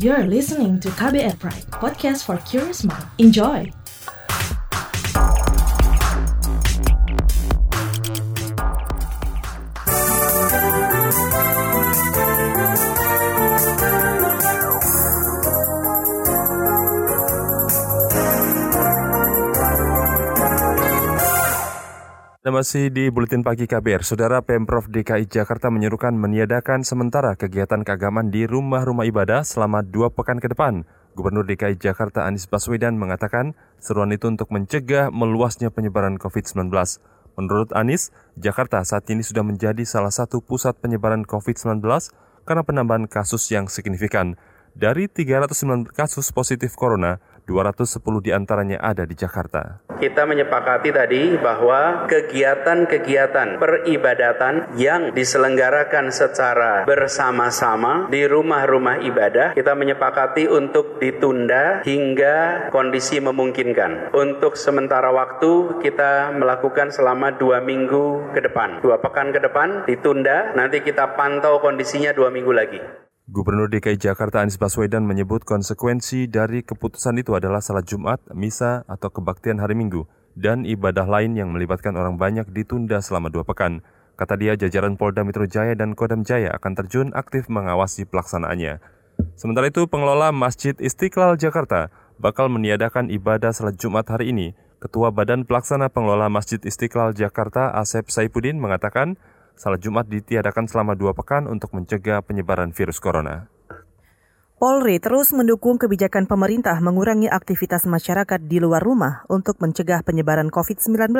You're 0.00 0.24
listening 0.24 0.80
to 0.80 0.88
KBR 0.96 1.36
Pride, 1.36 1.68
podcast 1.68 2.24
for 2.24 2.40
curious 2.48 2.88
mind. 2.88 3.04
Enjoy! 3.20 3.79
Anda 22.50 22.66
masih 22.66 22.90
di 22.90 23.14
Buletin 23.14 23.46
Pagi 23.46 23.70
KBR. 23.70 24.02
Saudara 24.02 24.42
Pemprov 24.42 24.90
DKI 24.90 25.30
Jakarta 25.30 25.70
menyerukan 25.70 26.10
meniadakan 26.10 26.82
sementara 26.82 27.38
kegiatan 27.38 27.86
keagamaan 27.86 28.34
di 28.34 28.42
rumah-rumah 28.42 29.06
ibadah 29.06 29.46
selama 29.46 29.86
dua 29.86 30.10
pekan 30.10 30.42
ke 30.42 30.50
depan. 30.50 30.82
Gubernur 31.14 31.46
DKI 31.46 31.78
Jakarta 31.78 32.26
Anies 32.26 32.50
Baswedan 32.50 32.98
mengatakan 32.98 33.54
seruan 33.78 34.10
itu 34.10 34.26
untuk 34.26 34.50
mencegah 34.50 35.14
meluasnya 35.14 35.70
penyebaran 35.70 36.18
COVID-19. 36.18 36.74
Menurut 37.38 37.70
Anies, 37.70 38.10
Jakarta 38.34 38.82
saat 38.82 39.06
ini 39.14 39.22
sudah 39.22 39.46
menjadi 39.46 39.86
salah 39.86 40.10
satu 40.10 40.42
pusat 40.42 40.74
penyebaran 40.82 41.22
COVID-19 41.22 41.86
karena 42.50 42.66
penambahan 42.66 43.06
kasus 43.06 43.46
yang 43.54 43.70
signifikan. 43.70 44.34
Dari 44.74 45.06
309 45.06 45.86
kasus 45.94 46.34
positif 46.34 46.74
corona, 46.74 47.22
210 47.50 48.22
di 48.22 48.30
antaranya 48.30 48.78
ada 48.78 49.02
di 49.02 49.18
Jakarta. 49.18 49.82
Kita 49.98 50.22
menyepakati 50.24 50.94
tadi 50.94 51.34
bahwa 51.36 52.06
kegiatan-kegiatan 52.06 53.58
peribadatan 53.58 54.78
yang 54.78 55.10
diselenggarakan 55.10 56.14
secara 56.14 56.86
bersama-sama 56.86 58.06
di 58.08 58.24
rumah-rumah 58.24 59.02
ibadah, 59.02 59.52
kita 59.58 59.74
menyepakati 59.74 60.46
untuk 60.46 61.02
ditunda 61.02 61.82
hingga 61.82 62.70
kondisi 62.70 63.18
memungkinkan. 63.18 64.14
Untuk 64.14 64.54
sementara 64.54 65.10
waktu 65.10 65.82
kita 65.82 66.32
melakukan 66.38 66.94
selama 66.94 67.34
dua 67.34 67.60
minggu 67.60 68.30
ke 68.32 68.40
depan. 68.40 68.78
Dua 68.80 69.02
pekan 69.02 69.34
ke 69.34 69.42
depan 69.42 69.84
ditunda, 69.84 70.54
nanti 70.54 70.80
kita 70.80 71.18
pantau 71.18 71.58
kondisinya 71.58 72.14
dua 72.14 72.30
minggu 72.30 72.52
lagi. 72.54 73.09
Gubernur 73.30 73.70
DKI 73.70 73.94
Jakarta 73.94 74.42
Anies 74.42 74.58
Baswedan 74.58 75.06
menyebut 75.06 75.46
konsekuensi 75.46 76.26
dari 76.26 76.66
keputusan 76.66 77.14
itu 77.14 77.38
adalah 77.38 77.62
salat 77.62 77.86
Jumat, 77.86 78.18
misa, 78.34 78.82
atau 78.90 79.06
kebaktian 79.06 79.62
hari 79.62 79.78
Minggu, 79.78 80.02
dan 80.34 80.66
ibadah 80.66 81.06
lain 81.06 81.38
yang 81.38 81.54
melibatkan 81.54 81.94
orang 81.94 82.18
banyak 82.18 82.50
ditunda 82.50 82.98
selama 82.98 83.30
dua 83.30 83.46
pekan. 83.46 83.86
Kata 84.18 84.34
dia, 84.34 84.58
jajaran 84.58 84.98
Polda 84.98 85.22
Metro 85.22 85.46
Jaya 85.46 85.78
dan 85.78 85.94
Kodam 85.94 86.26
Jaya 86.26 86.50
akan 86.58 86.72
terjun 86.74 87.08
aktif 87.14 87.46
mengawasi 87.46 88.02
pelaksanaannya. 88.02 88.82
Sementara 89.38 89.70
itu, 89.70 89.86
pengelola 89.86 90.34
Masjid 90.34 90.74
Istiqlal 90.74 91.38
Jakarta 91.38 91.94
bakal 92.18 92.50
meniadakan 92.50 93.14
ibadah 93.14 93.54
salat 93.54 93.78
Jumat 93.78 94.10
hari 94.10 94.34
ini. 94.34 94.58
Ketua 94.82 95.14
Badan 95.14 95.46
Pelaksana 95.46 95.86
Pengelola 95.86 96.26
Masjid 96.26 96.58
Istiqlal 96.58 97.14
Jakarta, 97.14 97.78
Asep 97.78 98.10
Saipudin, 98.10 98.58
mengatakan 98.58 99.22
Salat 99.60 99.84
Jumat 99.84 100.08
ditiadakan 100.08 100.64
selama 100.72 100.96
dua 100.96 101.12
pekan 101.12 101.44
untuk 101.44 101.76
mencegah 101.76 102.24
penyebaran 102.24 102.72
virus 102.72 102.96
corona. 102.96 103.52
Polri 104.56 104.96
terus 104.96 105.36
mendukung 105.36 105.76
kebijakan 105.76 106.24
pemerintah 106.24 106.80
mengurangi 106.80 107.28
aktivitas 107.28 107.84
masyarakat 107.84 108.40
di 108.40 108.56
luar 108.56 108.80
rumah 108.80 109.28
untuk 109.28 109.60
mencegah 109.60 110.00
penyebaran 110.00 110.48
COVID-19. 110.48 111.12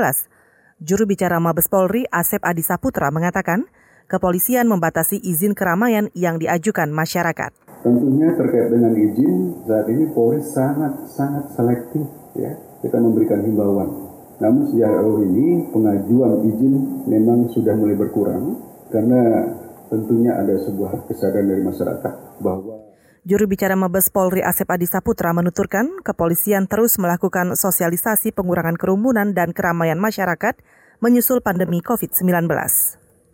Juru 0.81 1.05
bicara 1.05 1.37
Mabes 1.37 1.69
Polri 1.69 2.09
Asep 2.09 2.41
Adi 2.41 2.65
Saputra 2.65 3.13
mengatakan, 3.13 3.69
kepolisian 4.09 4.73
membatasi 4.73 5.21
izin 5.21 5.53
keramaian 5.53 6.09
yang 6.17 6.41
diajukan 6.41 6.89
masyarakat. 6.89 7.53
Tentunya 7.85 8.33
terkait 8.41 8.73
dengan 8.73 8.97
izin, 8.97 9.69
saat 9.69 9.85
ini 9.93 10.09
Polri 10.17 10.41
sangat-sangat 10.41 11.45
selektif 11.61 12.09
ya. 12.33 12.57
Kita 12.81 12.97
memberikan 12.97 13.45
himbauan 13.45 14.10
namun 14.41 14.73
sejauh 14.73 15.21
ini 15.21 15.69
pengajuan 15.69 16.33
izin 16.49 16.75
memang 17.07 17.53
sudah 17.53 17.77
mulai 17.77 17.97
berkurang 17.97 18.57
karena 18.89 19.47
tentunya 19.93 20.33
ada 20.33 20.57
sebuah 20.65 21.05
kesadaran 21.07 21.47
dari 21.47 21.63
masyarakat 21.63 22.41
bahwa 22.41 22.91
Juru 23.21 23.45
bicara 23.53 23.77
Mabes 23.77 24.09
Polri 24.09 24.41
Asep 24.41 24.65
Adi 24.73 24.89
Saputra 24.89 25.37
menuturkan 25.37 26.01
kepolisian 26.01 26.65
terus 26.65 26.97
melakukan 26.97 27.53
sosialisasi 27.53 28.33
pengurangan 28.33 28.81
kerumunan 28.81 29.37
dan 29.37 29.53
keramaian 29.53 30.01
masyarakat 30.01 30.57
menyusul 31.05 31.45
pandemi 31.45 31.85
COVID-19. 31.85 32.49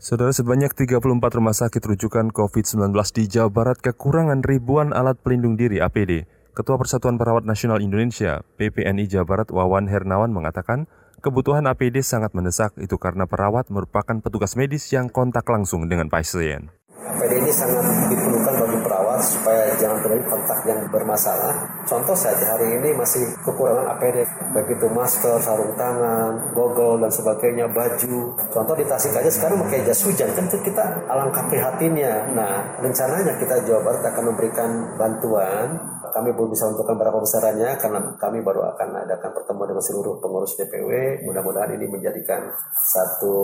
Saudara 0.02 0.34
sebanyak 0.34 0.74
34 0.74 0.98
rumah 1.38 1.54
sakit 1.54 1.82
rujukan 1.86 2.34
COVID-19 2.34 2.98
di 3.14 3.24
Jawa 3.30 3.46
Barat 3.46 3.78
kekurangan 3.78 4.42
ribuan 4.42 4.90
alat 4.90 5.22
pelindung 5.22 5.54
diri 5.54 5.78
APD. 5.78 6.26
Ketua 6.56 6.80
Persatuan 6.80 7.20
Perawat 7.20 7.44
Nasional 7.44 7.84
Indonesia, 7.84 8.40
PPNI 8.56 9.04
Jawa 9.04 9.28
Barat 9.28 9.52
Wawan 9.52 9.92
Hernawan 9.92 10.32
mengatakan, 10.32 10.88
kebutuhan 11.20 11.68
APD 11.68 12.00
sangat 12.00 12.32
mendesak 12.32 12.72
itu 12.80 12.96
karena 12.96 13.28
perawat 13.28 13.68
merupakan 13.68 14.24
petugas 14.24 14.56
medis 14.56 14.88
yang 14.88 15.12
kontak 15.12 15.44
langsung 15.52 15.84
dengan 15.84 16.08
pasien. 16.08 16.72
APD 16.96 17.44
ini 17.44 17.52
sangat 17.52 17.84
diperlukan 18.08 18.54
bagi 18.56 18.78
perawat 18.80 19.20
supaya 19.20 19.68
jangan 19.76 20.00
terjadi 20.00 20.24
kontak 20.32 20.58
yang 20.64 20.80
bermasalah. 20.88 21.52
Contoh 21.84 22.16
saja 22.16 22.56
hari 22.56 22.80
ini 22.80 22.96
masih 22.96 23.20
kekurangan 23.44 23.92
APD, 23.92 24.24
begitu 24.56 24.88
masker, 24.88 25.36
sarung 25.44 25.76
tangan, 25.76 26.56
goggle 26.56 27.04
dan 27.04 27.12
sebagainya, 27.12 27.68
baju. 27.68 28.32
Contoh 28.48 28.72
di 28.72 28.88
Tasik 28.88 29.12
aja 29.12 29.28
sekarang 29.28 29.60
pakai 29.68 29.84
jas 29.84 30.00
hujan, 30.08 30.32
kan 30.32 30.48
kita 30.48 30.84
alangkah 31.04 31.44
prihatinnya. 31.52 32.32
Nah, 32.32 32.80
rencananya 32.80 33.36
kita 33.36 33.60
Jawa 33.68 33.80
Barat 33.84 34.08
akan 34.08 34.24
memberikan 34.32 34.70
bantuan. 34.96 35.95
Kami 36.16 36.32
belum 36.32 36.48
bisa 36.48 36.64
menentukan 36.64 36.96
berapa 36.96 37.18
besarannya 37.20 37.76
karena 37.76 38.00
kami 38.16 38.40
baru 38.40 38.72
akan 38.72 39.04
adakan 39.04 39.36
pertemuan 39.36 39.68
dengan 39.68 39.84
seluruh 39.84 40.16
pengurus 40.16 40.56
DPW. 40.56 41.20
Mudah-mudahan 41.28 41.76
ini 41.76 41.84
menjadikan 41.92 42.48
satu 42.72 43.36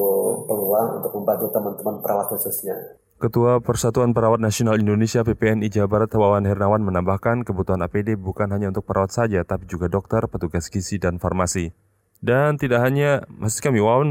peluang 0.49 1.05
untuk 1.05 1.13
membantu 1.21 1.53
teman-teman 1.53 2.01
perawat 2.01 2.33
khususnya. 2.33 2.97
Ketua 3.21 3.61
Persatuan 3.61 4.17
Perawat 4.17 4.41
Nasional 4.41 4.81
Indonesia 4.81 5.21
PPNI 5.21 5.69
Jawa 5.69 5.87
Barat 5.87 6.17
Wawan 6.17 6.49
Hernawan 6.49 6.81
menambahkan 6.81 7.45
kebutuhan 7.45 7.85
APD 7.85 8.17
bukan 8.17 8.49
hanya 8.51 8.73
untuk 8.73 8.89
perawat 8.89 9.13
saja, 9.13 9.45
tapi 9.45 9.69
juga 9.69 9.87
dokter, 9.93 10.25
petugas 10.27 10.67
gizi, 10.73 10.97
dan 10.97 11.21
farmasi. 11.21 11.71
Dan 12.19 12.59
tidak 12.59 12.83
hanya, 12.83 13.23
maksud 13.31 13.63
kami, 13.63 13.79
Wawan 13.79 14.11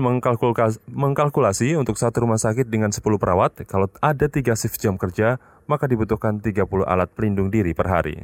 mengkalkulasi, 0.87 1.75
untuk 1.75 1.99
satu 1.99 2.23
rumah 2.23 2.39
sakit 2.39 2.71
dengan 2.71 2.95
10 2.95 3.03
perawat, 3.19 3.67
kalau 3.67 3.91
ada 3.99 4.31
3 4.31 4.55
shift 4.55 4.79
jam 4.79 4.95
kerja, 4.95 5.43
maka 5.67 5.91
dibutuhkan 5.91 6.39
30 6.39 6.87
alat 6.87 7.11
pelindung 7.11 7.51
diri 7.51 7.75
per 7.75 7.91
hari. 7.91 8.15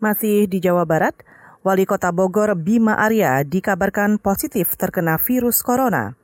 Masih 0.00 0.48
di 0.48 0.64
Jawa 0.64 0.88
Barat, 0.88 1.12
Wali 1.60 1.84
Kota 1.84 2.08
Bogor 2.08 2.56
Bima 2.56 2.96
Arya 2.96 3.44
dikabarkan 3.44 4.16
positif 4.16 4.72
terkena 4.80 5.20
virus 5.20 5.60
corona. 5.60 6.16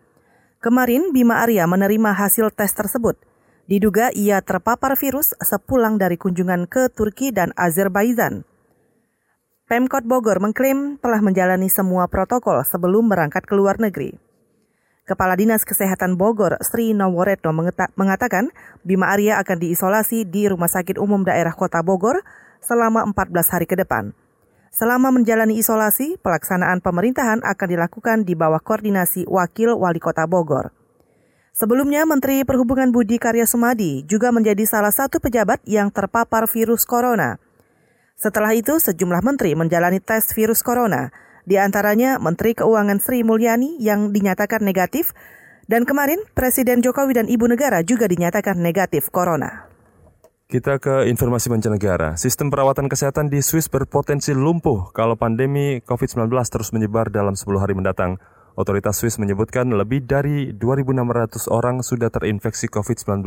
Kemarin 0.65 1.13
Bima 1.13 1.45
Arya 1.45 1.69
menerima 1.69 2.17
hasil 2.17 2.57
tes 2.57 2.73
tersebut. 2.73 3.21
Diduga 3.69 4.09
ia 4.17 4.41
terpapar 4.41 4.97
virus 4.97 5.37
sepulang 5.45 6.01
dari 6.01 6.17
kunjungan 6.17 6.65
ke 6.65 6.89
Turki 6.89 7.37
dan 7.37 7.53
Azerbaijan. 7.53 8.49
Pemkot 9.69 10.09
Bogor 10.09 10.41
mengklaim 10.41 10.97
telah 10.97 11.21
menjalani 11.21 11.69
semua 11.69 12.09
protokol 12.09 12.65
sebelum 12.65 13.13
berangkat 13.13 13.45
ke 13.45 13.53
luar 13.53 13.77
negeri. 13.77 14.17
Kepala 15.05 15.37
Dinas 15.37 15.69
Kesehatan 15.69 16.17
Bogor, 16.17 16.57
Sri 16.65 16.97
Noworetno 16.97 17.53
mengatakan 17.93 18.49
Bima 18.89 19.13
Arya 19.13 19.37
akan 19.45 19.61
diisolasi 19.61 20.25
di 20.25 20.49
Rumah 20.49 20.73
Sakit 20.73 20.97
Umum 20.97 21.29
Daerah 21.29 21.53
Kota 21.53 21.85
Bogor 21.85 22.25
selama 22.67 23.07
14 23.07 23.55
hari 23.55 23.71
ke 23.71 23.79
depan. 23.79 24.11
Selama 24.75 25.15
menjalani 25.15 25.57
isolasi, 25.57 26.19
pelaksanaan 26.19 26.83
pemerintahan 26.83 27.41
akan 27.47 27.69
dilakukan 27.71 28.27
di 28.27 28.35
bawah 28.35 28.59
koordinasi 28.59 29.25
Wakil 29.25 29.79
Wali 29.79 30.03
Kota 30.03 30.27
Bogor. 30.27 30.75
Sebelumnya, 31.57 32.05
Menteri 32.05 32.45
Perhubungan 32.45 32.93
Budi 32.93 33.17
Karya 33.17 33.49
Sumadi 33.49 34.05
juga 34.05 34.29
menjadi 34.29 34.69
salah 34.69 34.93
satu 34.93 35.17
pejabat 35.23 35.65
yang 35.65 35.89
terpapar 35.89 36.45
virus 36.45 36.85
corona. 36.85 37.41
Setelah 38.21 38.53
itu, 38.53 38.77
sejumlah 38.77 39.25
menteri 39.25 39.57
menjalani 39.57 39.97
tes 39.97 40.37
virus 40.37 40.61
corona, 40.61 41.09
di 41.49 41.57
antaranya 41.57 42.21
Menteri 42.21 42.53
Keuangan 42.53 43.01
Sri 43.01 43.25
Mulyani 43.25 43.81
yang 43.81 44.13
dinyatakan 44.13 44.61
negatif, 44.61 45.17
dan 45.73 45.89
kemarin 45.89 46.21
Presiden 46.37 46.85
Jokowi 46.85 47.17
dan 47.17 47.27
Ibu 47.31 47.49
Negara 47.49 47.81
juga 47.81 48.05
dinyatakan 48.11 48.61
negatif 48.61 49.09
corona. 49.09 49.66
Kita 50.47 50.79
ke 50.79 51.11
informasi 51.11 51.51
mancanegara. 51.51 52.15
Sistem 52.15 52.55
perawatan 52.55 52.87
kesehatan 52.87 53.27
di 53.27 53.43
Swiss 53.43 53.67
berpotensi 53.67 54.31
lumpuh 54.31 54.95
kalau 54.95 55.19
pandemi 55.19 55.83
COVID-19 55.83 56.31
terus 56.47 56.71
menyebar 56.71 57.11
dalam 57.11 57.35
10 57.35 57.51
hari 57.59 57.75
mendatang. 57.75 58.23
Otoritas 58.55 58.95
Swiss 58.95 59.19
menyebutkan 59.19 59.67
lebih 59.75 60.07
dari 60.07 60.55
2.600 60.55 61.51
orang 61.51 61.83
sudah 61.83 62.15
terinfeksi 62.15 62.71
COVID-19 62.71 63.27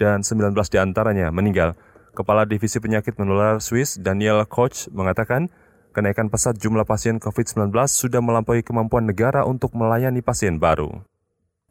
dan 0.00 0.24
19 0.24 0.56
di 0.72 0.78
antaranya 0.80 1.28
meninggal. 1.28 1.76
Kepala 2.16 2.48
Divisi 2.48 2.80
Penyakit 2.80 3.20
Menular 3.20 3.60
Swiss, 3.60 4.00
Daniel 4.00 4.40
Koch, 4.48 4.88
mengatakan 4.88 5.52
kenaikan 5.92 6.32
pesat 6.32 6.56
jumlah 6.56 6.88
pasien 6.88 7.20
COVID-19 7.20 7.76
sudah 7.92 8.24
melampaui 8.24 8.64
kemampuan 8.64 9.04
negara 9.04 9.44
untuk 9.44 9.76
melayani 9.76 10.24
pasien 10.24 10.56
baru. 10.56 11.04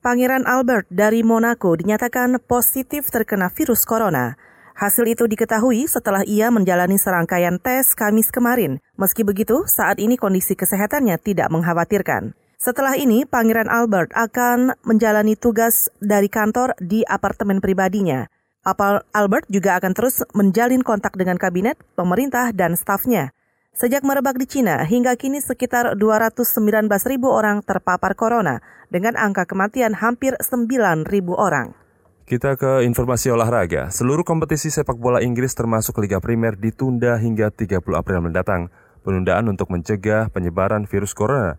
Pangeran 0.06 0.46
Albert 0.46 0.86
dari 0.94 1.26
Monaco 1.26 1.74
dinyatakan 1.74 2.38
positif 2.46 3.10
terkena 3.10 3.50
virus 3.50 3.82
corona. 3.82 4.38
Hasil 4.78 5.10
itu 5.10 5.26
diketahui 5.26 5.90
setelah 5.90 6.22
ia 6.22 6.54
menjalani 6.54 7.02
serangkaian 7.02 7.58
tes 7.58 7.98
Kamis 7.98 8.30
kemarin. 8.30 8.78
Meski 8.94 9.26
begitu, 9.26 9.66
saat 9.66 9.98
ini 9.98 10.22
kondisi 10.22 10.54
kesehatannya 10.54 11.18
tidak 11.18 11.50
mengkhawatirkan. 11.50 12.38
Setelah 12.62 12.94
ini, 12.94 13.26
Pangeran 13.26 13.74
Albert 13.74 14.14
akan 14.14 14.78
menjalani 14.86 15.34
tugas 15.34 15.90
dari 15.98 16.30
kantor 16.30 16.78
di 16.78 17.02
apartemen 17.10 17.58
pribadinya. 17.58 18.30
Apal 18.62 19.02
Albert 19.18 19.50
juga 19.50 19.82
akan 19.82 19.98
terus 19.98 20.22
menjalin 20.38 20.86
kontak 20.86 21.18
dengan 21.18 21.42
kabinet, 21.42 21.82
pemerintah, 21.98 22.54
dan 22.54 22.78
stafnya. 22.78 23.34
Sejak 23.74 24.06
merebak 24.06 24.38
di 24.38 24.46
Cina, 24.46 24.86
hingga 24.86 25.18
kini 25.18 25.42
sekitar 25.42 25.98
219 25.98 26.86
ribu 27.10 27.34
orang 27.34 27.66
terpapar 27.66 28.14
corona, 28.14 28.62
dengan 28.94 29.18
angka 29.18 29.50
kematian 29.50 29.98
hampir 29.98 30.38
9 30.38 31.02
ribu 31.10 31.34
orang. 31.34 31.87
Kita 32.28 32.60
ke 32.60 32.84
informasi 32.84 33.32
olahraga. 33.32 33.88
Seluruh 33.88 34.28
kompetisi 34.28 34.68
sepak 34.68 35.00
bola 35.00 35.24
Inggris 35.24 35.56
termasuk 35.56 35.96
Liga 36.04 36.20
Primer 36.20 36.60
ditunda 36.60 37.16
hingga 37.16 37.48
30 37.48 37.80
April 37.96 38.20
mendatang. 38.20 38.68
Penundaan 39.08 39.48
untuk 39.48 39.72
mencegah 39.72 40.28
penyebaran 40.28 40.84
virus 40.92 41.16
corona 41.16 41.56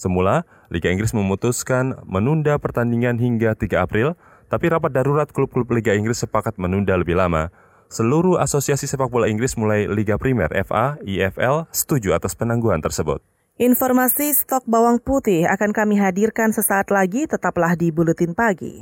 Semula, 0.00 0.48
Liga 0.72 0.88
Inggris 0.88 1.12
memutuskan 1.12 1.92
menunda 2.08 2.56
pertandingan 2.56 3.20
hingga 3.20 3.52
3 3.52 3.84
April, 3.84 4.16
tapi 4.48 4.72
rapat 4.72 4.96
darurat 4.96 5.28
klub-klub 5.28 5.68
Liga 5.76 5.92
Inggris 5.92 6.24
sepakat 6.24 6.56
menunda 6.56 6.96
lebih 6.96 7.12
lama. 7.12 7.52
Seluruh 7.92 8.40
asosiasi 8.40 8.88
sepak 8.88 9.12
bola 9.12 9.28
Inggris 9.28 9.60
mulai 9.60 9.84
Liga 9.92 10.16
Primer, 10.16 10.48
FA, 10.64 10.96
EFL 11.04 11.68
setuju 11.68 12.16
atas 12.16 12.32
penangguhan 12.32 12.80
tersebut. 12.80 13.20
Informasi 13.60 14.32
stok 14.32 14.64
bawang 14.64 15.04
putih 15.04 15.44
akan 15.52 15.76
kami 15.76 16.00
hadirkan 16.00 16.56
sesaat 16.56 16.88
lagi, 16.88 17.28
tetaplah 17.28 17.76
di 17.76 17.92
Buletin 17.92 18.32
Pagi. 18.32 18.80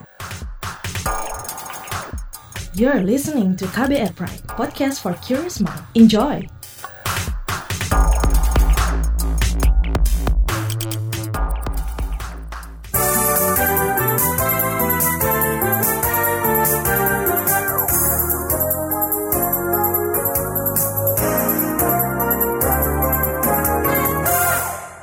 You're 2.76 3.00
listening 3.00 3.56
to 3.56 3.64
KBR 3.72 4.12
Pride, 4.12 4.44
podcast 4.52 5.00
for 5.00 5.16
curious 5.24 5.64
mind. 5.64 5.80
Enjoy! 5.96 6.44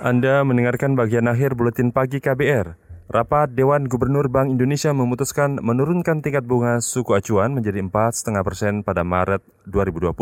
Anda 0.06 0.46
mendengarkan 0.46 0.94
bagian 0.94 1.26
akhir 1.26 1.58
buletin 1.58 1.90
pagi 1.90 2.22
KBR. 2.22 2.93
Rapat 3.12 3.52
Dewan 3.52 3.92
Gubernur 3.92 4.32
Bank 4.32 4.56
Indonesia 4.56 4.96
memutuskan 4.96 5.60
menurunkan 5.60 6.24
tingkat 6.24 6.48
bunga 6.48 6.80
suku 6.80 7.12
acuan 7.12 7.52
menjadi 7.52 7.84
4,5 7.84 8.32
persen 8.48 8.74
pada 8.80 9.04
Maret 9.04 9.44
2020. 9.68 10.16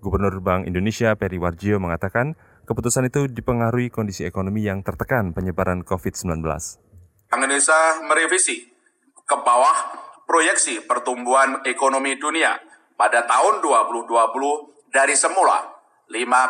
Gubernur 0.00 0.40
Bank 0.40 0.64
Indonesia 0.64 1.12
Peri 1.12 1.36
Warjio 1.36 1.76
mengatakan 1.76 2.32
keputusan 2.64 3.12
itu 3.12 3.28
dipengaruhi 3.28 3.92
kondisi 3.92 4.24
ekonomi 4.24 4.64
yang 4.64 4.80
tertekan 4.80 5.36
penyebaran 5.36 5.84
COVID-19. 5.84 6.40
Bank 7.28 7.40
Indonesia 7.44 8.00
merevisi 8.08 8.64
ke 9.12 9.36
bawah 9.36 9.92
proyeksi 10.24 10.88
pertumbuhan 10.88 11.60
ekonomi 11.68 12.16
dunia 12.16 12.56
pada 12.96 13.28
tahun 13.28 13.60
2020 13.60 14.08
dari 14.88 15.12
semula 15.12 15.68
5,0 16.08 16.48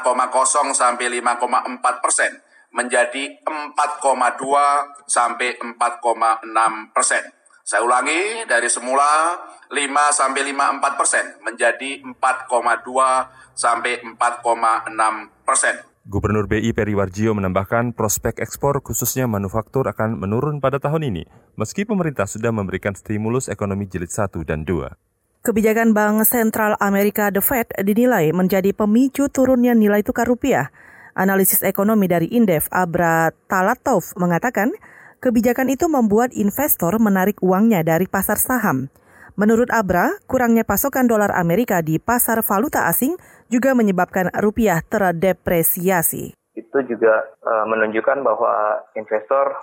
sampai 0.79 1.07
5,4 1.11 2.05
persen 2.07 2.52
menjadi 2.73 3.39
4,2 3.45 5.07
sampai 5.07 5.61
4,6 5.61 6.97
persen. 6.97 7.23
Saya 7.63 7.87
ulangi 7.87 8.43
dari 8.51 8.67
semula 8.67 9.39
5 9.71 10.19
sampai 10.19 10.41
54 10.51 10.99
persen 10.99 11.25
menjadi 11.47 12.03
4,2 12.03 13.55
sampai 13.55 14.03
4,6 14.03 15.47
persen. 15.47 15.79
Gubernur 16.03 16.51
BI 16.51 16.75
Peri 16.75 16.99
Warjio 16.99 17.31
menambahkan 17.31 17.95
prospek 17.95 18.43
ekspor 18.43 18.83
khususnya 18.83 19.31
manufaktur 19.31 19.87
akan 19.87 20.19
menurun 20.19 20.59
pada 20.59 20.83
tahun 20.83 21.15
ini, 21.15 21.23
meski 21.55 21.87
pemerintah 21.87 22.27
sudah 22.27 22.51
memberikan 22.51 22.99
stimulus 22.99 23.47
ekonomi 23.47 23.87
jilid 23.87 24.11
1 24.11 24.43
dan 24.43 24.67
2. 24.67 25.47
Kebijakan 25.47 25.95
Bank 25.95 26.27
Sentral 26.27 26.75
Amerika 26.83 27.31
The 27.31 27.39
Fed 27.39 27.71
dinilai 27.87 28.35
menjadi 28.35 28.75
pemicu 28.75 29.31
turunnya 29.31 29.79
nilai 29.79 30.03
tukar 30.03 30.27
rupiah. 30.27 30.75
Analisis 31.13 31.61
ekonomi 31.61 32.09
dari 32.09 32.25
Indef 32.33 32.73
Abra 32.73 33.29
Talatov 33.45 34.17
mengatakan, 34.17 34.73
kebijakan 35.21 35.69
itu 35.69 35.85
membuat 35.85 36.33
investor 36.33 36.97
menarik 36.97 37.37
uangnya 37.45 37.85
dari 37.85 38.09
pasar 38.09 38.41
saham. 38.41 38.89
Menurut 39.37 39.69
Abra, 39.73 40.13
kurangnya 40.29 40.65
pasokan 40.65 41.09
dolar 41.09 41.33
Amerika 41.33 41.81
di 41.81 41.97
pasar 42.01 42.41
valuta 42.45 42.89
asing 42.89 43.17
juga 43.49 43.73
menyebabkan 43.73 44.29
rupiah 44.41 44.81
terdepresiasi. 44.85 46.37
Itu 46.53 46.79
juga 46.85 47.33
uh, 47.41 47.65
menunjukkan 47.65 48.21
bahwa 48.25 48.85
investor 48.97 49.57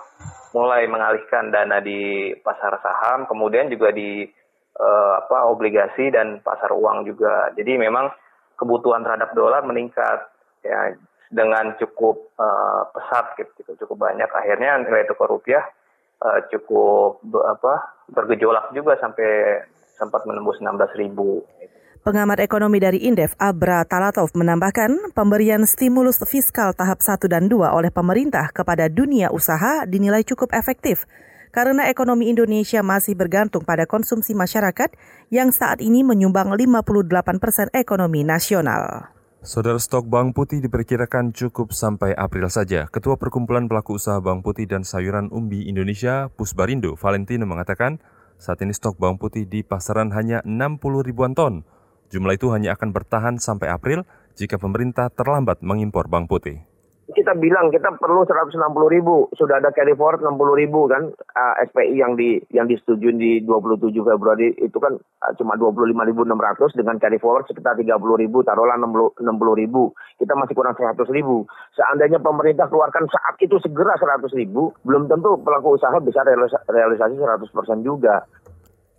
mulai 0.54 0.90
mengalihkan 0.90 1.54
dana 1.54 1.78
di 1.78 2.34
pasar 2.42 2.82
saham, 2.82 3.30
kemudian 3.30 3.70
juga 3.70 3.94
di 3.94 4.26
uh, 4.74 5.12
apa 5.22 5.46
obligasi 5.50 6.10
dan 6.10 6.42
pasar 6.42 6.74
uang 6.74 7.06
juga. 7.06 7.54
Jadi 7.54 7.78
memang 7.78 8.10
kebutuhan 8.58 9.06
terhadap 9.06 9.34
dolar 9.38 9.62
meningkat 9.62 10.30
ya 10.66 10.94
dengan 11.30 11.78
cukup 11.78 12.34
uh, 12.34 12.90
pesat 12.90 13.38
gitu, 13.38 13.72
cukup 13.86 14.10
banyak. 14.10 14.26
Akhirnya 14.26 14.82
nilai 14.82 15.06
tukar 15.06 15.30
rupiah 15.30 15.62
uh, 16.20 16.42
cukup 16.50 17.22
apa 17.46 18.02
bergejolak 18.10 18.74
juga 18.74 18.98
sampai 18.98 19.62
sempat 19.94 20.26
menembus 20.26 20.58
16 20.58 21.00
ribu. 21.00 21.46
Pengamat 22.00 22.40
ekonomi 22.40 22.80
dari 22.80 23.04
Indef, 23.04 23.36
Abra 23.36 23.84
Talatov 23.84 24.32
menambahkan, 24.32 25.12
pemberian 25.12 25.68
stimulus 25.68 26.16
fiskal 26.24 26.72
tahap 26.72 27.04
1 27.04 27.28
dan 27.28 27.44
2 27.44 27.60
oleh 27.76 27.92
pemerintah 27.92 28.48
kepada 28.56 28.88
dunia 28.88 29.28
usaha 29.28 29.84
dinilai 29.84 30.24
cukup 30.24 30.56
efektif 30.56 31.04
karena 31.52 31.90
ekonomi 31.90 32.30
Indonesia 32.30 32.80
masih 32.80 33.18
bergantung 33.18 33.66
pada 33.66 33.84
konsumsi 33.84 34.32
masyarakat 34.32 34.94
yang 35.28 35.50
saat 35.52 35.82
ini 35.82 36.00
menyumbang 36.00 36.48
58 36.54 37.42
persen 37.42 37.68
ekonomi 37.74 38.24
nasional. 38.24 39.12
Saudara 39.40 39.80
stok 39.80 40.04
bawang 40.04 40.36
putih 40.36 40.60
diperkirakan 40.60 41.32
cukup 41.32 41.72
sampai 41.72 42.12
April 42.12 42.52
saja. 42.52 42.84
Ketua 42.92 43.16
Perkumpulan 43.16 43.72
Pelaku 43.72 43.96
Usaha 43.96 44.20
Bawang 44.20 44.44
Putih 44.44 44.68
dan 44.68 44.84
Sayuran 44.84 45.32
Umbi 45.32 45.64
Indonesia, 45.64 46.28
Pusbarindo, 46.28 46.92
Valentino 46.92 47.48
mengatakan, 47.48 48.04
saat 48.36 48.60
ini 48.60 48.76
stok 48.76 49.00
bawang 49.00 49.16
putih 49.16 49.48
di 49.48 49.64
pasaran 49.64 50.12
hanya 50.12 50.44
60 50.44 50.76
ribuan 51.00 51.32
ton. 51.32 51.64
Jumlah 52.12 52.36
itu 52.36 52.52
hanya 52.52 52.76
akan 52.76 52.92
bertahan 52.92 53.40
sampai 53.40 53.72
April 53.72 54.04
jika 54.36 54.60
pemerintah 54.60 55.08
terlambat 55.08 55.64
mengimpor 55.64 56.12
bawang 56.12 56.28
putih 56.28 56.69
kita 57.12 57.34
bilang 57.38 57.68
kita 57.74 57.94
perlu 57.98 58.22
160 58.22 58.56
ribu, 58.90 59.30
sudah 59.34 59.58
ada 59.58 59.70
carry 59.74 59.94
forward 59.94 60.22
60 60.22 60.62
ribu 60.62 60.86
kan 60.90 61.10
uh, 61.12 61.54
SPI 61.66 61.98
yang 61.98 62.14
di 62.14 62.38
yang 62.54 62.70
disetujui 62.70 63.14
di 63.18 63.32
27 63.42 63.90
Februari. 64.00 64.54
Itu 64.58 64.78
kan 64.78 64.96
uh, 64.96 65.32
cuma 65.38 65.58
25.600 65.58 66.78
dengan 66.78 66.96
carry 67.02 67.18
forward 67.18 67.46
sekitar 67.50 67.74
30 67.76 67.90
ribu, 68.22 68.42
taruhlah 68.46 68.78
60, 68.78 69.22
60 69.22 69.60
ribu, 69.62 69.92
kita 70.18 70.32
masih 70.38 70.54
kurang 70.54 70.74
100 70.74 70.96
ribu. 71.10 71.46
Seandainya 71.74 72.22
pemerintah 72.22 72.70
keluarkan 72.70 73.06
saat 73.10 73.36
itu 73.42 73.58
segera 73.60 73.94
100 73.98 74.30
ribu, 74.34 74.74
belum 74.86 75.10
tentu 75.10 75.38
pelaku 75.42 75.76
usaha 75.76 75.96
bisa 75.98 76.22
realisasi 76.68 77.14
100% 77.18 77.86
juga. 77.86 78.24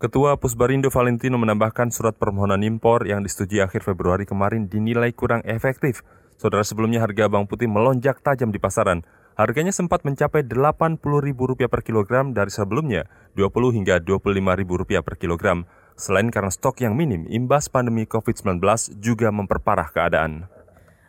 Ketua 0.01 0.33
Pusbarindo 0.33 0.89
Valentino 0.89 1.37
menambahkan 1.37 1.93
surat 1.93 2.17
permohonan 2.17 2.65
impor 2.65 3.05
yang 3.05 3.21
disetujui 3.21 3.61
akhir 3.61 3.85
Februari 3.85 4.25
kemarin 4.25 4.65
dinilai 4.65 5.13
kurang 5.13 5.45
efektif 5.45 6.01
Saudara 6.41 6.65
sebelumnya 6.65 7.05
harga 7.05 7.29
bawang 7.29 7.45
putih 7.45 7.69
melonjak 7.69 8.17
tajam 8.25 8.49
di 8.49 8.57
pasaran. 8.57 9.05
Harganya 9.37 9.69
sempat 9.69 10.01
mencapai 10.01 10.41
Rp80.000 10.41 11.69
per 11.69 11.85
kilogram 11.85 12.33
dari 12.33 12.49
sebelumnya 12.49 13.05
Rp20 13.37 13.77
hingga 13.77 14.01
Rp25.000 14.01 15.05
per 15.05 15.21
kilogram. 15.21 15.69
Selain 15.93 16.33
karena 16.33 16.49
stok 16.49 16.81
yang 16.81 16.97
minim, 16.97 17.29
imbas 17.29 17.69
pandemi 17.69 18.09
COVID-19 18.09 18.57
juga 18.97 19.29
memperparah 19.29 19.93
keadaan. 19.93 20.49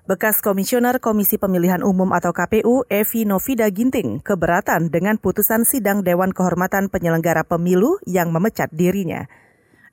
Bekas 0.04 0.44
Komisioner 0.44 1.00
Komisi 1.00 1.40
Pemilihan 1.40 1.80
Umum 1.80 2.12
atau 2.12 2.36
KPU, 2.36 2.84
Evi 2.92 3.24
Novida 3.24 3.72
Ginting, 3.72 4.20
keberatan 4.20 4.92
dengan 4.92 5.16
putusan 5.16 5.64
sidang 5.64 6.04
Dewan 6.04 6.36
Kehormatan 6.36 6.92
Penyelenggara 6.92 7.48
Pemilu 7.48 7.96
yang 8.04 8.36
memecat 8.36 8.68
dirinya. 8.68 9.24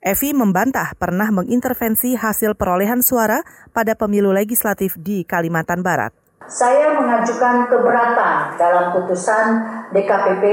Evi 0.00 0.32
membantah 0.32 0.96
pernah 0.96 1.28
mengintervensi 1.28 2.16
hasil 2.16 2.56
perolehan 2.56 3.04
suara 3.04 3.44
pada 3.76 3.92
pemilu 3.92 4.32
legislatif 4.32 4.96
di 4.96 5.28
Kalimantan 5.28 5.84
Barat. 5.84 6.16
Saya 6.48 6.96
mengajukan 6.96 7.68
keberatan 7.68 8.56
dalam 8.56 8.96
putusan 8.96 9.60
DKPP 9.92 10.44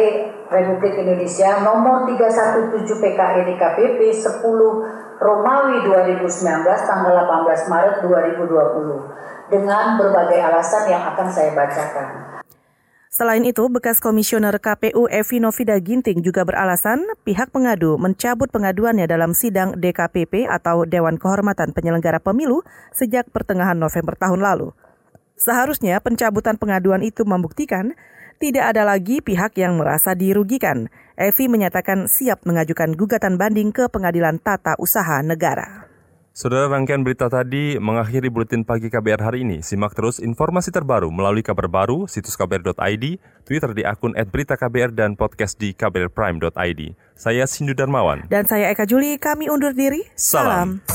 Republik 0.52 1.00
Indonesia 1.00 1.64
nomor 1.64 2.04
317 2.12 2.76
PKI 3.00 3.40
DKPP 3.48 4.12
10 4.20 4.44
Romawi 5.16 5.80
2019 5.96 6.68
tanggal 6.68 7.16
18 7.16 7.72
Maret 7.72 7.96
2020 8.04 8.52
dengan 9.48 9.96
berbagai 9.96 10.44
alasan 10.44 10.92
yang 10.92 11.08
akan 11.16 11.28
saya 11.32 11.56
bacakan. 11.56 12.08
Selain 13.18 13.42
itu, 13.50 13.66
bekas 13.66 13.98
komisioner 13.98 14.62
KPU 14.62 15.10
Evi 15.10 15.42
Novida 15.42 15.74
Ginting 15.82 16.22
juga 16.22 16.46
beralasan 16.46 17.02
pihak 17.26 17.50
pengadu 17.50 17.98
mencabut 17.98 18.46
pengaduannya 18.54 19.10
dalam 19.10 19.34
sidang 19.34 19.74
DKPP 19.74 20.46
atau 20.46 20.86
Dewan 20.86 21.18
Kehormatan 21.18 21.74
Penyelenggara 21.74 22.22
Pemilu 22.22 22.62
sejak 22.94 23.26
pertengahan 23.34 23.74
November 23.74 24.14
tahun 24.14 24.46
lalu. 24.46 24.70
Seharusnya 25.34 25.98
pencabutan 25.98 26.62
pengaduan 26.62 27.02
itu 27.02 27.26
membuktikan 27.26 27.98
tidak 28.38 28.78
ada 28.78 28.86
lagi 28.86 29.18
pihak 29.18 29.58
yang 29.58 29.82
merasa 29.82 30.14
dirugikan. 30.14 30.94
Evi 31.18 31.50
menyatakan 31.50 32.06
siap 32.06 32.46
mengajukan 32.46 32.94
gugatan 32.94 33.42
banding 33.42 33.74
ke 33.74 33.90
Pengadilan 33.90 34.38
Tata 34.38 34.78
Usaha 34.78 35.26
Negara. 35.26 35.87
Saudara 36.38 36.69
rangkaian 36.69 37.02
berita 37.02 37.34
tadi 37.34 37.82
mengakhiri 37.82 38.30
buletin 38.30 38.62
pagi 38.62 38.93
KBR 38.93 39.26
hari 39.26 39.41
ini. 39.41 39.65
Simak 39.65 39.97
terus 39.97 40.21
informasi 40.21 40.69
terbaru 40.69 41.10
melalui 41.10 41.41
kabar 41.41 41.65
baru, 41.65 42.06
situs 42.06 42.38
kbr.id, 42.38 43.17
Twitter 43.41 43.73
di 43.73 43.82
akun 43.82 44.13
@beritaKBR 44.13 44.93
dan 44.93 45.17
podcast 45.17 45.58
di 45.58 45.73
kbrprime.id. 45.73 46.93
Saya 47.17 47.50
Sindu 47.50 47.73
Darmawan. 47.73 48.30
Dan 48.30 48.45
saya 48.45 48.69
Eka 48.69 48.86
Juli, 48.86 49.17
kami 49.17 49.50
undur 49.50 49.73
diri. 49.73 50.06
Salam. 50.13 50.86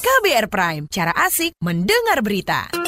KBR 0.00 0.48
Prime, 0.48 0.84
cara 0.88 1.12
asik 1.12 1.52
mendengar 1.60 2.24
berita. 2.24 2.87